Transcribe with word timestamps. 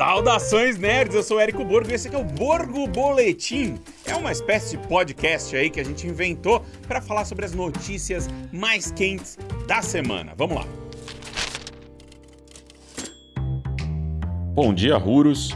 Saudações 0.00 0.78
nerds, 0.78 1.14
eu 1.14 1.22
sou 1.22 1.38
Érico 1.38 1.62
Borgo 1.62 1.90
e 1.90 1.92
esse 1.92 2.08
aqui 2.08 2.16
é 2.16 2.18
o 2.18 2.24
Borgo 2.24 2.88
Boletim. 2.88 3.78
É 4.06 4.14
uma 4.14 4.32
espécie 4.32 4.78
de 4.78 4.88
podcast 4.88 5.54
aí 5.54 5.68
que 5.68 5.78
a 5.78 5.84
gente 5.84 6.06
inventou 6.06 6.64
para 6.88 7.02
falar 7.02 7.26
sobre 7.26 7.44
as 7.44 7.52
notícias 7.52 8.26
mais 8.50 8.90
quentes 8.90 9.38
da 9.68 9.82
semana. 9.82 10.32
Vamos 10.34 10.56
lá. 10.56 10.64
Bom 14.54 14.72
dia, 14.72 14.96
Ruros. 14.96 15.50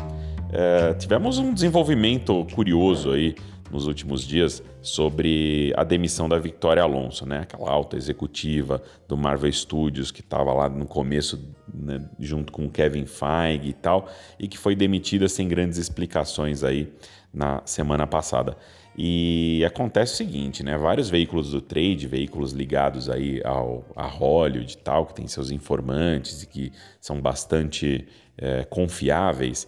É, 0.52 0.92
tivemos 0.92 1.38
um 1.38 1.54
desenvolvimento 1.54 2.46
curioso 2.54 3.12
aí 3.12 3.34
nos 3.70 3.86
últimos 3.86 4.26
dias 4.26 4.62
sobre 4.84 5.72
a 5.78 5.82
demissão 5.82 6.28
da 6.28 6.38
Victoria 6.38 6.82
Alonso, 6.82 7.26
né? 7.26 7.40
Aquela 7.40 7.70
alta 7.70 7.96
executiva 7.96 8.82
do 9.08 9.16
Marvel 9.16 9.50
Studios 9.50 10.10
que 10.10 10.20
estava 10.20 10.52
lá 10.52 10.68
no 10.68 10.84
começo 10.84 11.42
né, 11.72 12.06
junto 12.20 12.52
com 12.52 12.66
o 12.66 12.70
Kevin 12.70 13.06
Feige 13.06 13.70
e 13.70 13.72
tal, 13.72 14.10
e 14.38 14.46
que 14.46 14.58
foi 14.58 14.76
demitida 14.76 15.26
sem 15.26 15.48
grandes 15.48 15.78
explicações 15.78 16.62
aí 16.62 16.92
na 17.32 17.62
semana 17.64 18.06
passada. 18.06 18.58
E 18.94 19.64
acontece 19.66 20.12
o 20.12 20.16
seguinte, 20.18 20.62
né? 20.62 20.76
Vários 20.76 21.08
veículos 21.08 21.52
do 21.52 21.62
trade, 21.62 22.06
veículos 22.06 22.52
ligados 22.52 23.08
aí 23.08 23.40
ao 23.42 23.86
a 23.96 24.06
Hollywood 24.06 24.74
e 24.74 24.76
tal, 24.76 25.06
que 25.06 25.14
tem 25.14 25.26
seus 25.26 25.50
informantes 25.50 26.42
e 26.42 26.46
que 26.46 26.70
são 27.00 27.22
bastante 27.22 28.06
é, 28.36 28.64
confiáveis, 28.64 29.66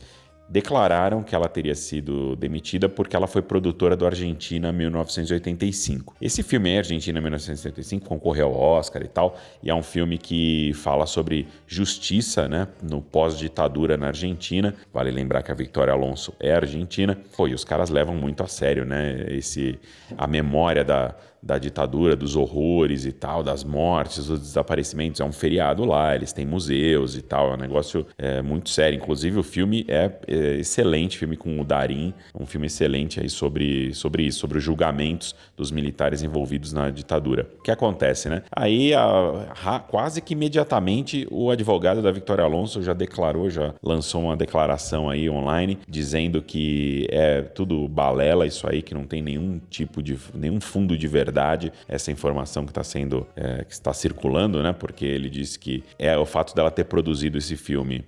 declararam 0.49 1.23
que 1.23 1.35
ela 1.35 1.49
teria 1.49 1.75
sido 1.75 2.37
demitida 2.37 2.89
porque 2.89 3.17
ela 3.17 3.27
foi 3.27 3.43
produtora 3.43 3.97
do 3.97 4.07
Argentina 4.07 4.73
1985. 4.73 6.17
Esse 6.21 6.43
filme 6.43 6.77
Argentina 6.77 7.21
1985 7.21 8.07
concorreu 8.07 8.47
ao 8.47 8.55
Oscar 8.55 9.03
e 9.03 9.09
tal, 9.09 9.37
e 9.63 9.71
é 9.71 9.75
um 9.75 9.83
filme 9.83 10.19
que 10.19 10.73
fala 10.75 11.07
sobre 11.07 11.49
justiça, 11.67 12.49
né, 12.49 12.69
no 12.83 13.01
pós-ditadura 13.01 13.97
na 13.97 14.09
Argentina. 14.09 14.75
Vale 14.93 15.11
lembrar 15.11 15.43
que 15.43 15.51
a 15.51 15.55
Victoria 15.55 15.93
Alonso 15.93 16.35
é 16.41 16.55
argentina. 16.55 17.19
Pô, 17.37 17.49
e 17.49 17.55
os 17.55 17.65
caras 17.65 17.91
levam 17.91 18.15
muito 18.15 18.43
a 18.43 18.47
sério, 18.47 18.85
né, 18.85 19.27
esse 19.29 19.79
a 20.17 20.27
memória 20.27 20.85
da 20.85 21.15
da 21.47 21.59
ditadura, 21.59 22.17
dos 22.17 22.35
horrores 22.35 23.05
e 23.05 23.13
tal, 23.13 23.43
das 23.43 23.63
mortes, 23.63 24.27
dos 24.27 24.41
desaparecimentos. 24.41 25.21
É 25.21 25.25
um 25.25 25.31
feriado 25.31 25.85
lá, 25.85 26.15
eles 26.15 26.33
têm 26.33 26.45
museus 26.45 27.17
e 27.17 27.23
tal, 27.23 27.53
é 27.53 27.55
um 27.55 27.59
negócio 27.59 28.05
é, 28.19 28.43
muito 28.43 28.69
sério. 28.69 28.97
Inclusive, 28.97 29.39
o 29.39 29.45
filme 29.45 29.85
é, 29.87 30.11
é, 30.27 30.36
excelente, 30.59 31.19
filme 31.19 31.37
com 31.37 31.61
o 31.61 31.65
Darim, 31.65 32.13
um 32.39 32.47
filme 32.47 32.67
excelente 32.67 33.21
aí 33.21 33.29
sobre, 33.29 33.95
sobre 33.95 34.25
isso, 34.25 34.41
sobre 34.41 34.59
os 34.59 34.65
julgamentos 34.65 35.35
dos 35.57 35.71
militares 35.71 36.23
envolvidos 36.23 36.73
na 36.73 36.91
ditadura. 36.91 37.49
O 37.59 37.63
que 37.63 37.71
acontece, 37.71 38.29
né? 38.29 38.43
Aí, 38.51 38.95
a, 38.95 39.55
a, 39.65 39.79
quase 39.81 40.21
que 40.21 40.35
imediatamente, 40.35 41.27
o 41.31 41.51
advogado 41.51 42.03
da 42.03 42.11
Vitória 42.11 42.45
Alonso 42.45 42.83
já 42.83 42.93
declarou, 42.93 43.49
já 43.51 43.75
lançou 43.83 44.23
uma 44.23 44.37
declaração 44.37 45.09
aí 45.09 45.29
online, 45.29 45.79
dizendo 45.89 46.43
que 46.43 47.07
é 47.11 47.43
tudo 47.43 47.89
balela 47.89 48.47
isso 48.47 48.69
aí, 48.69 48.83
que 48.83 48.95
não 48.95 49.05
tem 49.05 49.23
nenhum 49.23 49.61
tipo 49.71 50.03
de, 50.03 50.19
nenhum 50.35 50.61
fundo 50.61 50.97
de 50.97 51.09
verdade 51.09 51.73
essa 51.89 52.11
informação 52.11 52.65
que 52.65 52.71
está 52.71 52.85
sendo, 52.85 53.27
é, 53.37 53.65
que 53.65 53.73
está 53.73 53.93
circulando, 53.93 54.63
né? 54.63 54.73
Porque 54.73 55.05
ele 55.05 55.31
disse 55.31 55.59
que 55.59 55.83
é 55.99 56.17
o 56.17 56.27
fato 56.27 56.55
dela 56.55 56.71
ter 56.71 56.85
produzido 56.85 57.39
esse 57.39 57.57
filme 57.57 58.05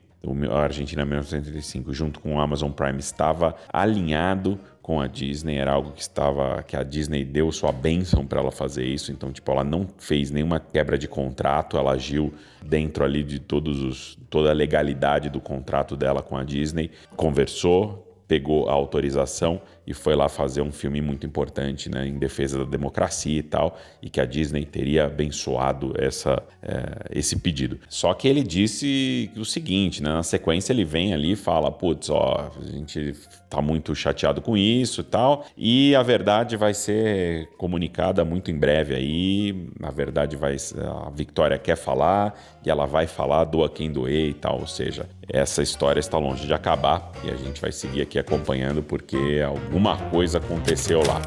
a 0.50 0.58
Argentina 0.58 1.04
1985 1.04 1.92
junto 1.92 2.20
com 2.20 2.36
o 2.36 2.40
Amazon 2.40 2.70
Prime 2.70 2.98
estava 2.98 3.54
alinhado 3.72 4.58
com 4.82 5.00
a 5.00 5.06
Disney, 5.06 5.56
era 5.56 5.70
algo 5.70 5.92
que 5.92 6.00
estava 6.00 6.62
que 6.62 6.74
a 6.74 6.82
Disney 6.82 7.22
deu 7.22 7.52
sua 7.52 7.70
bênção 7.70 8.26
para 8.26 8.40
ela 8.40 8.50
fazer 8.50 8.86
isso, 8.86 9.12
então 9.12 9.30
tipo 9.30 9.50
ela 9.52 9.62
não 9.62 9.86
fez 9.98 10.30
nenhuma 10.30 10.58
quebra 10.58 10.96
de 10.96 11.06
contrato, 11.06 11.76
ela 11.76 11.92
agiu 11.92 12.32
dentro 12.64 13.04
ali 13.04 13.22
de 13.22 13.38
todos 13.38 13.82
os 13.82 14.18
toda 14.30 14.50
a 14.50 14.54
legalidade 14.54 15.28
do 15.28 15.40
contrato 15.40 15.96
dela 15.96 16.22
com 16.22 16.36
a 16.36 16.42
Disney, 16.42 16.90
conversou, 17.16 18.07
pegou 18.28 18.68
a 18.68 18.72
autorização 18.74 19.60
e 19.88 19.94
foi 19.94 20.14
lá 20.14 20.28
fazer 20.28 20.60
um 20.60 20.70
filme 20.70 21.00
muito 21.00 21.26
importante 21.26 21.88
né, 21.88 22.06
em 22.06 22.18
defesa 22.18 22.58
da 22.58 22.64
democracia 22.64 23.38
e 23.38 23.42
tal, 23.42 23.78
e 24.02 24.10
que 24.10 24.20
a 24.20 24.26
Disney 24.26 24.66
teria 24.66 25.06
abençoado 25.06 25.94
essa, 25.96 26.42
é, 26.62 27.18
esse 27.18 27.36
pedido. 27.36 27.80
Só 27.88 28.12
que 28.12 28.28
ele 28.28 28.42
disse 28.42 29.30
o 29.34 29.46
seguinte, 29.46 30.02
né, 30.02 30.10
na 30.10 30.22
sequência 30.22 30.74
ele 30.74 30.84
vem 30.84 31.14
ali 31.14 31.32
e 31.32 31.36
fala, 31.36 31.72
putz, 31.72 32.10
ó, 32.10 32.50
a 32.54 32.66
gente 32.66 33.14
tá 33.48 33.62
muito 33.62 33.94
chateado 33.94 34.42
com 34.42 34.58
isso 34.58 35.00
e 35.00 35.04
tal, 35.04 35.46
e 35.56 35.94
a 35.94 36.02
verdade 36.02 36.54
vai 36.54 36.74
ser 36.74 37.48
comunicada 37.56 38.26
muito 38.26 38.50
em 38.50 38.58
breve 38.58 38.94
aí, 38.94 39.70
a 39.82 39.90
verdade 39.90 40.36
vai, 40.36 40.54
a 41.06 41.08
Victoria 41.08 41.58
quer 41.58 41.76
falar, 41.76 42.38
e 42.62 42.68
ela 42.68 42.84
vai 42.84 43.06
falar, 43.06 43.44
doa 43.44 43.70
quem 43.70 43.90
doer 43.90 44.28
e 44.28 44.34
tal, 44.34 44.60
ou 44.60 44.66
seja, 44.66 45.08
essa 45.26 45.62
história 45.62 45.98
está 45.98 46.18
longe 46.18 46.46
de 46.46 46.52
acabar, 46.52 47.10
e 47.24 47.30
a 47.30 47.36
gente 47.36 47.58
vai 47.58 47.72
seguir 47.72 48.02
aqui 48.02 48.17
acompanhando, 48.18 48.82
porque 48.82 49.42
algum 49.44 49.78
alguma 49.78 49.96
coisa 50.10 50.38
aconteceu 50.38 51.00
lá. 51.06 51.22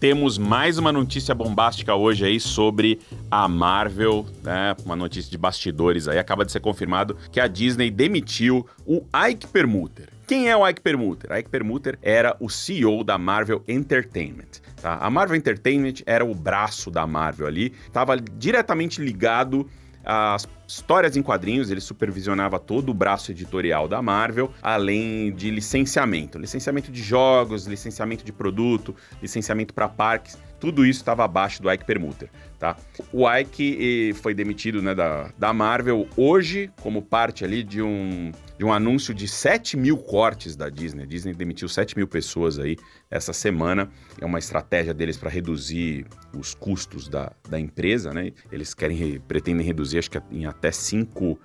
Temos 0.00 0.38
mais 0.38 0.78
uma 0.78 0.90
notícia 0.90 1.34
bombástica 1.34 1.94
hoje 1.94 2.24
aí 2.24 2.40
sobre 2.40 3.00
a 3.30 3.46
Marvel, 3.46 4.24
né? 4.42 4.74
Uma 4.84 4.96
notícia 4.96 5.30
de 5.30 5.36
bastidores 5.36 6.08
aí. 6.08 6.18
Acaba 6.18 6.44
de 6.44 6.52
ser 6.52 6.60
confirmado 6.60 7.18
que 7.30 7.38
a 7.38 7.46
Disney 7.46 7.90
demitiu 7.90 8.66
o 8.86 9.04
Ike 9.28 9.48
Permuter. 9.48 10.08
Quem 10.26 10.48
é 10.48 10.56
o 10.56 10.66
Ike 10.66 10.80
Permuter? 10.80 11.36
Ike 11.36 11.50
Permuter 11.50 11.98
era 12.00 12.34
o 12.40 12.48
CEO 12.48 13.04
da 13.04 13.18
Marvel 13.18 13.62
Entertainment. 13.68 14.62
Tá? 14.80 14.96
A 14.96 15.10
Marvel 15.10 15.36
Entertainment 15.36 16.02
era 16.06 16.24
o 16.24 16.34
braço 16.34 16.90
da 16.90 17.06
Marvel 17.06 17.46
ali, 17.46 17.74
estava 17.86 18.16
diretamente 18.16 19.02
ligado 19.02 19.68
às 20.08 20.48
histórias 20.66 21.16
em 21.16 21.22
quadrinhos, 21.22 21.70
ele 21.70 21.80
supervisionava 21.80 22.58
todo 22.58 22.88
o 22.88 22.94
braço 22.94 23.30
editorial 23.30 23.86
da 23.86 24.00
Marvel, 24.00 24.50
além 24.62 25.32
de 25.32 25.50
licenciamento, 25.50 26.38
licenciamento 26.38 26.90
de 26.90 27.02
jogos, 27.02 27.66
licenciamento 27.66 28.24
de 28.24 28.32
produto, 28.32 28.96
licenciamento 29.20 29.74
para 29.74 29.88
parques, 29.88 30.38
tudo 30.58 30.84
isso 30.84 31.00
estava 31.00 31.24
abaixo 31.24 31.62
do 31.62 31.70
Ike 31.70 31.84
Permuter, 31.84 32.30
tá? 32.58 32.76
O 33.12 33.30
Ike 33.30 34.12
foi 34.14 34.34
demitido 34.34 34.82
né, 34.82 34.94
da, 34.94 35.32
da 35.38 35.52
Marvel 35.52 36.08
hoje 36.16 36.70
como 36.80 37.00
parte 37.00 37.44
ali 37.44 37.62
de 37.62 37.80
um, 37.80 38.32
de 38.58 38.64
um 38.64 38.72
anúncio 38.72 39.14
de 39.14 39.28
7 39.28 39.76
mil 39.76 39.96
cortes 39.96 40.56
da 40.56 40.68
Disney. 40.68 41.04
A 41.04 41.06
Disney 41.06 41.32
demitiu 41.32 41.68
7 41.68 41.96
mil 41.96 42.08
pessoas 42.08 42.58
aí 42.58 42.76
essa 43.10 43.32
semana. 43.32 43.88
É 44.20 44.26
uma 44.26 44.38
estratégia 44.38 44.92
deles 44.92 45.16
para 45.16 45.30
reduzir 45.30 46.06
os 46.36 46.54
custos 46.54 47.08
da, 47.08 47.32
da 47.48 47.58
empresa, 47.58 48.12
né? 48.12 48.32
Eles 48.50 48.74
querem, 48.74 49.20
pretendem 49.20 49.64
reduzir, 49.64 49.98
acho 49.98 50.10
que 50.10 50.20
em 50.30 50.46
até 50.46 50.70
5 50.70 51.38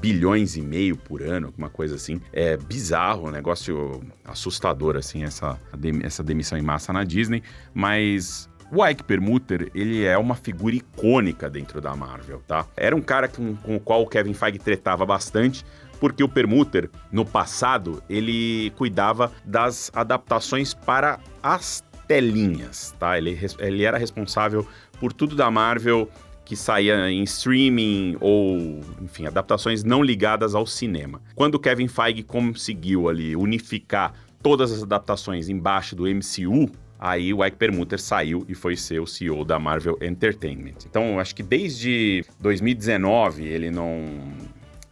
bilhões 0.00 0.56
e 0.56 0.62
meio 0.62 0.96
por 0.96 1.22
ano, 1.22 1.48
alguma 1.48 1.68
coisa 1.68 1.96
assim. 1.96 2.20
É 2.32 2.56
bizarro, 2.56 3.28
um 3.28 3.30
negócio 3.30 4.02
assustador, 4.24 4.96
assim, 4.96 5.24
essa, 5.24 5.60
essa 6.02 6.22
demissão 6.22 6.56
em 6.56 6.62
massa 6.62 6.92
na 6.92 7.04
Disney, 7.04 7.42
mas 7.74 8.49
o 8.72 8.86
Ike 8.86 9.02
Permuter, 9.02 9.70
ele 9.74 10.04
é 10.04 10.16
uma 10.16 10.34
figura 10.34 10.74
icônica 10.74 11.50
dentro 11.50 11.80
da 11.80 11.94
Marvel, 11.96 12.40
tá? 12.46 12.66
Era 12.76 12.94
um 12.94 13.00
cara 13.00 13.28
com, 13.28 13.56
com 13.56 13.76
o 13.76 13.80
qual 13.80 14.02
o 14.02 14.06
Kevin 14.06 14.34
Feige 14.34 14.58
tretava 14.58 15.04
bastante, 15.04 15.64
porque 15.98 16.22
o 16.22 16.28
Permuter, 16.28 16.88
no 17.10 17.24
passado, 17.24 18.02
ele 18.08 18.70
cuidava 18.76 19.32
das 19.44 19.90
adaptações 19.94 20.72
para 20.72 21.18
as 21.42 21.84
telinhas, 22.06 22.94
tá? 22.98 23.18
Ele, 23.18 23.38
ele 23.58 23.84
era 23.84 23.98
responsável 23.98 24.66
por 24.98 25.12
tudo 25.12 25.36
da 25.36 25.50
Marvel 25.50 26.08
que 26.44 26.56
saía 26.56 27.08
em 27.10 27.22
streaming 27.22 28.16
ou, 28.20 28.80
enfim, 29.00 29.26
adaptações 29.26 29.84
não 29.84 30.02
ligadas 30.02 30.54
ao 30.54 30.66
cinema. 30.66 31.20
Quando 31.36 31.54
o 31.54 31.60
Kevin 31.60 31.86
Feige 31.86 32.24
conseguiu 32.24 33.08
ali 33.08 33.36
unificar 33.36 34.14
todas 34.42 34.72
as 34.72 34.82
adaptações 34.82 35.48
embaixo 35.48 35.94
do 35.94 36.04
MCU, 36.08 36.68
aí 37.00 37.32
o 37.32 37.42
Ike 37.42 37.56
Permuter 37.56 37.98
saiu 37.98 38.44
e 38.46 38.54
foi 38.54 38.76
ser 38.76 39.00
o 39.00 39.06
CEO 39.06 39.42
da 39.42 39.58
Marvel 39.58 39.96
Entertainment. 40.02 40.84
Então, 40.84 41.18
acho 41.18 41.34
que 41.34 41.42
desde 41.42 42.22
2019 42.38 43.46
ele 43.46 43.70
não 43.70 44.04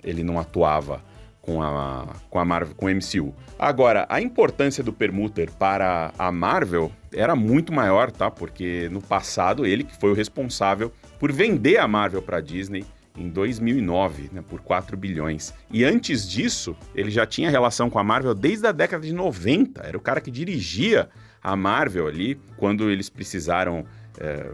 ele 0.02 0.24
não 0.24 0.38
atuava 0.38 1.04
com 1.42 1.62
a, 1.62 2.06
com 2.30 2.38
a 2.38 2.44
Marvel, 2.44 2.74
com 2.74 2.86
o 2.86 2.88
MCU. 2.88 3.34
Agora, 3.58 4.06
a 4.08 4.22
importância 4.22 4.82
do 4.82 4.92
Permuter 4.92 5.50
para 5.52 6.12
a 6.18 6.32
Marvel 6.32 6.90
era 7.12 7.36
muito 7.36 7.72
maior, 7.72 8.10
tá? 8.10 8.30
Porque 8.30 8.88
no 8.90 9.02
passado 9.02 9.66
ele 9.66 9.84
que 9.84 9.98
foi 9.98 10.10
o 10.10 10.14
responsável 10.14 10.90
por 11.18 11.30
vender 11.30 11.76
a 11.76 11.86
Marvel 11.86 12.22
para 12.22 12.38
a 12.38 12.40
Disney 12.40 12.86
em 13.18 13.28
2009, 13.28 14.30
né, 14.32 14.42
por 14.48 14.60
4 14.60 14.96
bilhões. 14.96 15.52
E 15.70 15.84
antes 15.84 16.28
disso, 16.28 16.76
ele 16.94 17.10
já 17.10 17.26
tinha 17.26 17.50
relação 17.50 17.90
com 17.90 17.98
a 17.98 18.04
Marvel 18.04 18.34
desde 18.34 18.66
a 18.66 18.72
década 18.72 19.04
de 19.04 19.12
90. 19.12 19.82
Era 19.82 19.96
o 19.96 20.00
cara 20.00 20.20
que 20.20 20.30
dirigia 20.30 21.08
a 21.42 21.56
Marvel 21.56 22.06
ali 22.06 22.40
quando 22.56 22.90
eles 22.90 23.08
precisaram 23.08 23.84
é, 24.18 24.50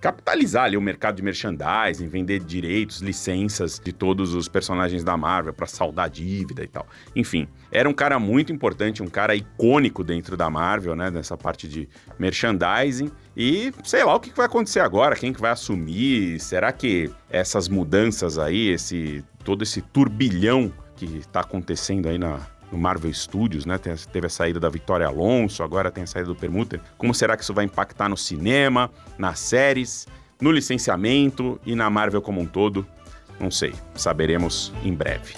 capitalizar 0.00 0.64
ali 0.64 0.76
o 0.76 0.80
mercado 0.80 1.16
de 1.16 1.22
merchandising, 1.22 2.08
vender 2.08 2.40
direitos, 2.40 3.00
licenças 3.00 3.78
de 3.78 3.92
todos 3.92 4.34
os 4.34 4.48
personagens 4.48 5.04
da 5.04 5.16
Marvel 5.16 5.52
para 5.52 5.66
saldar 5.66 6.08
dívida 6.08 6.64
e 6.64 6.66
tal. 6.66 6.86
Enfim, 7.14 7.46
era 7.70 7.88
um 7.88 7.92
cara 7.92 8.18
muito 8.18 8.52
importante, 8.52 9.02
um 9.02 9.08
cara 9.08 9.34
icônico 9.34 10.02
dentro 10.02 10.36
da 10.36 10.48
Marvel, 10.48 10.96
né, 10.96 11.10
nessa 11.10 11.36
parte 11.36 11.68
de 11.68 11.88
merchandising. 12.18 13.10
E 13.36 13.72
sei 13.84 14.02
lá 14.04 14.14
o 14.14 14.20
que 14.20 14.30
vai 14.34 14.46
acontecer 14.46 14.80
agora, 14.80 15.14
quem 15.14 15.32
que 15.32 15.40
vai 15.40 15.50
assumir? 15.50 16.40
Será 16.40 16.72
que 16.72 17.10
essas 17.28 17.68
mudanças 17.68 18.38
aí, 18.38 18.68
esse 18.68 19.22
todo 19.44 19.62
esse 19.62 19.80
turbilhão 19.80 20.72
que 20.96 21.18
está 21.18 21.40
acontecendo 21.40 22.08
aí 22.08 22.18
na, 22.18 22.40
no 22.70 22.78
Marvel 22.78 23.12
Studios, 23.12 23.66
né? 23.66 23.78
Teve 23.78 24.26
a 24.26 24.30
saída 24.30 24.60
da 24.60 24.68
Vitória 24.68 25.06
Alonso, 25.06 25.62
agora 25.62 25.90
tem 25.90 26.04
a 26.04 26.06
saída 26.06 26.28
do 26.28 26.36
Permuter. 26.36 26.80
Como 26.96 27.14
será 27.14 27.36
que 27.36 27.42
isso 27.42 27.54
vai 27.54 27.64
impactar 27.64 28.08
no 28.08 28.16
cinema, 28.16 28.90
nas 29.18 29.38
séries, 29.38 30.06
no 30.40 30.52
licenciamento 30.52 31.60
e 31.64 31.74
na 31.74 31.88
Marvel 31.90 32.22
como 32.22 32.40
um 32.40 32.46
todo? 32.46 32.86
Não 33.38 33.50
sei, 33.50 33.74
saberemos 33.94 34.72
em 34.84 34.94
breve. 34.94 35.34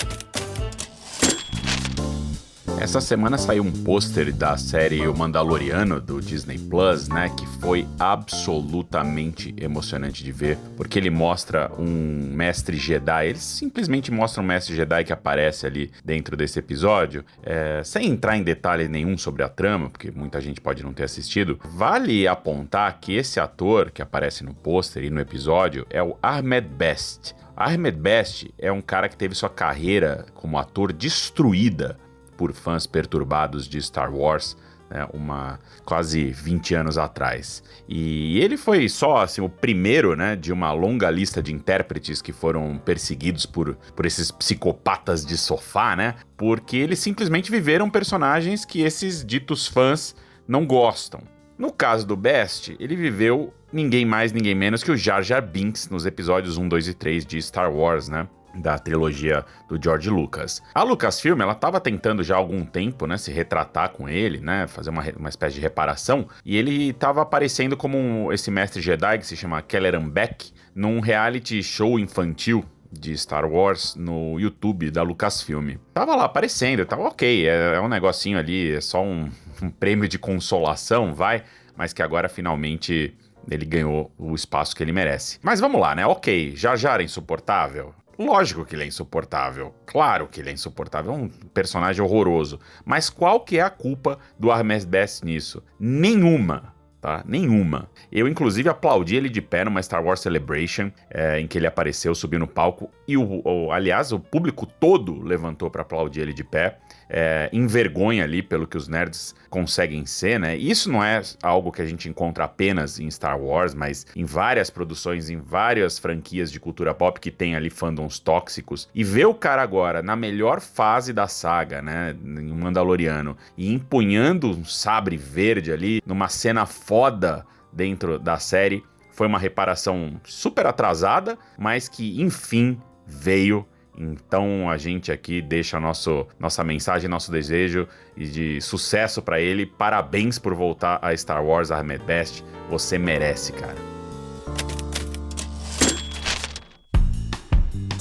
Essa 2.82 3.00
semana 3.00 3.38
saiu 3.38 3.62
um 3.62 3.70
pôster 3.70 4.34
da 4.34 4.56
série 4.56 5.06
O 5.06 5.16
Mandaloriano 5.16 6.00
do 6.00 6.20
Disney 6.20 6.58
Plus, 6.58 7.06
né? 7.06 7.28
Que 7.38 7.46
foi 7.60 7.86
absolutamente 7.96 9.54
emocionante 9.56 10.24
de 10.24 10.32
ver, 10.32 10.58
porque 10.76 10.98
ele 10.98 11.08
mostra 11.08 11.70
um 11.78 12.34
mestre 12.34 12.76
Jedi. 12.76 13.28
Ele 13.28 13.38
simplesmente 13.38 14.10
mostra 14.10 14.42
um 14.42 14.44
mestre 14.44 14.74
Jedi 14.74 15.04
que 15.04 15.12
aparece 15.12 15.64
ali 15.64 15.92
dentro 16.04 16.36
desse 16.36 16.58
episódio, 16.58 17.24
é, 17.44 17.84
sem 17.84 18.08
entrar 18.08 18.36
em 18.36 18.42
detalhe 18.42 18.88
nenhum 18.88 19.16
sobre 19.16 19.44
a 19.44 19.48
trama, 19.48 19.88
porque 19.88 20.10
muita 20.10 20.40
gente 20.40 20.60
pode 20.60 20.82
não 20.82 20.92
ter 20.92 21.04
assistido. 21.04 21.60
Vale 21.64 22.26
apontar 22.26 22.98
que 23.00 23.14
esse 23.14 23.38
ator 23.38 23.92
que 23.92 24.02
aparece 24.02 24.42
no 24.42 24.54
pôster 24.54 25.04
e 25.04 25.10
no 25.10 25.20
episódio 25.20 25.86
é 25.88 26.02
o 26.02 26.16
Ahmed 26.20 26.66
Best. 26.66 27.32
Ahmed 27.56 27.96
Best 27.96 28.52
é 28.58 28.72
um 28.72 28.82
cara 28.82 29.08
que 29.08 29.16
teve 29.16 29.36
sua 29.36 29.50
carreira 29.50 30.26
como 30.34 30.58
ator 30.58 30.92
destruída 30.92 31.96
por 32.42 32.52
fãs 32.52 32.88
perturbados 32.88 33.68
de 33.68 33.80
Star 33.80 34.12
Wars, 34.12 34.56
né, 34.90 35.06
uma 35.14 35.60
quase 35.84 36.32
20 36.32 36.74
anos 36.74 36.98
atrás. 36.98 37.62
E 37.88 38.40
ele 38.40 38.56
foi 38.56 38.88
só 38.88 39.18
assim 39.18 39.40
o 39.40 39.48
primeiro, 39.48 40.16
né, 40.16 40.34
de 40.34 40.52
uma 40.52 40.72
longa 40.72 41.08
lista 41.08 41.40
de 41.40 41.54
intérpretes 41.54 42.20
que 42.20 42.32
foram 42.32 42.78
perseguidos 42.84 43.46
por, 43.46 43.76
por 43.94 44.04
esses 44.04 44.32
psicopatas 44.32 45.24
de 45.24 45.38
sofá, 45.38 45.94
né? 45.94 46.16
Porque 46.36 46.76
eles 46.78 46.98
simplesmente 46.98 47.48
viveram 47.48 47.88
personagens 47.88 48.64
que 48.64 48.80
esses 48.80 49.24
ditos 49.24 49.68
fãs 49.68 50.16
não 50.48 50.66
gostam. 50.66 51.20
No 51.56 51.72
caso 51.72 52.04
do 52.04 52.16
Best, 52.16 52.76
ele 52.80 52.96
viveu 52.96 53.54
ninguém 53.72 54.04
mais, 54.04 54.32
ninguém 54.32 54.56
menos 54.56 54.82
que 54.82 54.90
o 54.90 54.96
Jar 54.96 55.22
Jar 55.22 55.46
Binks 55.46 55.88
nos 55.88 56.06
episódios 56.06 56.58
1, 56.58 56.68
2 56.68 56.88
e 56.88 56.94
3 56.94 57.24
de 57.24 57.40
Star 57.40 57.72
Wars, 57.72 58.08
né? 58.08 58.26
Da 58.54 58.78
trilogia 58.78 59.44
do 59.68 59.82
George 59.82 60.10
Lucas. 60.10 60.62
A 60.74 60.82
Lucasfilm, 60.82 61.40
ela 61.40 61.52
estava 61.52 61.80
tentando 61.80 62.22
já 62.22 62.34
há 62.34 62.38
algum 62.38 62.64
tempo, 62.64 63.06
né, 63.06 63.16
se 63.16 63.32
retratar 63.32 63.90
com 63.90 64.08
ele, 64.08 64.40
né, 64.40 64.66
fazer 64.66 64.90
uma, 64.90 65.02
uma 65.16 65.28
espécie 65.28 65.54
de 65.54 65.60
reparação, 65.60 66.28
e 66.44 66.56
ele 66.56 66.90
estava 66.90 67.22
aparecendo 67.22 67.76
como 67.76 67.98
um, 67.98 68.32
esse 68.32 68.50
mestre 68.50 68.80
Jedi 68.80 69.18
que 69.18 69.26
se 69.26 69.36
chama 69.36 69.62
Kelleran 69.62 70.08
Beck, 70.08 70.52
num 70.74 71.00
reality 71.00 71.62
show 71.62 71.98
infantil 71.98 72.64
de 72.90 73.16
Star 73.16 73.46
Wars 73.50 73.96
no 73.96 74.38
YouTube 74.38 74.90
da 74.90 75.02
Lucasfilm. 75.02 75.76
Tava 75.94 76.14
lá 76.14 76.24
aparecendo, 76.24 76.84
tava 76.84 77.02
ok, 77.02 77.48
é, 77.48 77.76
é 77.76 77.80
um 77.80 77.88
negocinho 77.88 78.38
ali, 78.38 78.74
é 78.74 78.80
só 78.80 79.02
um, 79.02 79.30
um 79.62 79.70
prêmio 79.70 80.06
de 80.06 80.18
consolação, 80.18 81.14
vai, 81.14 81.42
mas 81.74 81.92
que 81.92 82.02
agora 82.02 82.28
finalmente 82.28 83.16
ele 83.50 83.64
ganhou 83.64 84.12
o 84.18 84.34
espaço 84.34 84.76
que 84.76 84.82
ele 84.82 84.92
merece. 84.92 85.38
Mas 85.42 85.58
vamos 85.58 85.80
lá, 85.80 85.94
né? 85.94 86.06
Ok, 86.06 86.54
já 86.54 86.76
já 86.76 86.92
era 86.92 87.02
insuportável. 87.02 87.94
Lógico 88.18 88.64
que 88.64 88.74
ele 88.74 88.84
é 88.84 88.86
insuportável. 88.86 89.74
Claro 89.86 90.28
que 90.28 90.40
ele 90.40 90.50
é 90.50 90.52
insuportável. 90.52 91.12
É 91.12 91.16
um 91.16 91.28
personagem 91.28 92.02
horroroso. 92.02 92.58
Mas 92.84 93.08
qual 93.08 93.40
que 93.40 93.58
é 93.58 93.62
a 93.62 93.70
culpa 93.70 94.18
do 94.38 94.50
Armes 94.50 94.84
Best 94.84 95.24
nisso? 95.24 95.62
Nenhuma. 95.78 96.74
Tá? 97.02 97.24
Nenhuma. 97.26 97.90
Eu, 98.12 98.28
inclusive, 98.28 98.68
aplaudi 98.68 99.16
ele 99.16 99.28
de 99.28 99.42
pé 99.42 99.64
numa 99.64 99.82
Star 99.82 100.04
Wars 100.04 100.20
Celebration, 100.20 100.92
é, 101.10 101.40
em 101.40 101.48
que 101.48 101.58
ele 101.58 101.66
apareceu, 101.66 102.14
subiu 102.14 102.38
no 102.38 102.46
palco, 102.46 102.88
e, 103.08 103.16
o, 103.16 103.42
o 103.44 103.72
aliás, 103.72 104.12
o 104.12 104.20
público 104.20 104.66
todo 104.66 105.20
levantou 105.20 105.68
para 105.68 105.82
aplaudir 105.82 106.20
ele 106.20 106.32
de 106.32 106.44
pé 106.44 106.78
é, 107.12 107.50
envergonha 107.52 108.24
ali 108.24 108.42
pelo 108.42 108.66
que 108.66 108.76
os 108.76 108.88
nerds 108.88 109.34
conseguem 109.50 110.06
ser, 110.06 110.40
né? 110.40 110.56
Isso 110.56 110.90
não 110.90 111.04
é 111.04 111.20
algo 111.42 111.70
que 111.70 111.82
a 111.82 111.84
gente 111.84 112.08
encontra 112.08 112.44
apenas 112.44 112.98
em 112.98 113.10
Star 113.10 113.38
Wars, 113.38 113.74
mas 113.74 114.06
em 114.16 114.24
várias 114.24 114.70
produções, 114.70 115.28
em 115.28 115.36
várias 115.36 115.98
franquias 115.98 116.50
de 116.50 116.58
cultura 116.58 116.94
pop 116.94 117.20
que 117.20 117.30
tem 117.30 117.54
ali 117.54 117.68
fandoms 117.68 118.18
tóxicos. 118.18 118.88
E 118.94 119.04
ver 119.04 119.26
o 119.26 119.34
cara 119.34 119.60
agora 119.60 120.02
na 120.02 120.16
melhor 120.16 120.58
fase 120.62 121.12
da 121.12 121.28
saga, 121.28 121.82
né? 121.82 122.16
Em 122.24 122.54
Mandaloriano, 122.54 123.36
e 123.58 123.70
empunhando 123.70 124.48
um 124.48 124.64
sabre 124.64 125.18
verde 125.18 125.70
ali, 125.70 126.00
numa 126.06 126.30
cena 126.30 126.64
foda 126.92 127.46
dentro 127.72 128.18
da 128.18 128.38
série, 128.38 128.84
foi 129.12 129.26
uma 129.26 129.38
reparação 129.38 130.20
super 130.24 130.66
atrasada, 130.66 131.38
mas 131.58 131.88
que 131.88 132.20
enfim 132.20 132.78
veio 133.06 133.66
então 133.96 134.68
a 134.68 134.76
gente 134.76 135.10
aqui 135.10 135.40
deixa 135.40 135.80
nosso, 135.80 136.26
nossa 136.38 136.62
mensagem, 136.62 137.08
nosso 137.08 137.30
desejo 137.32 137.88
de 138.14 138.60
sucesso 138.60 139.22
para 139.22 139.40
ele. 139.40 139.66
Parabéns 139.66 140.38
por 140.38 140.54
voltar 140.54 140.98
a 141.02 141.16
Star 141.16 141.44
Wars 141.44 141.70
Ahmed 141.70 142.04
Best. 142.04 142.44
Você 142.70 142.98
merece, 142.98 143.52
cara. 143.52 144.01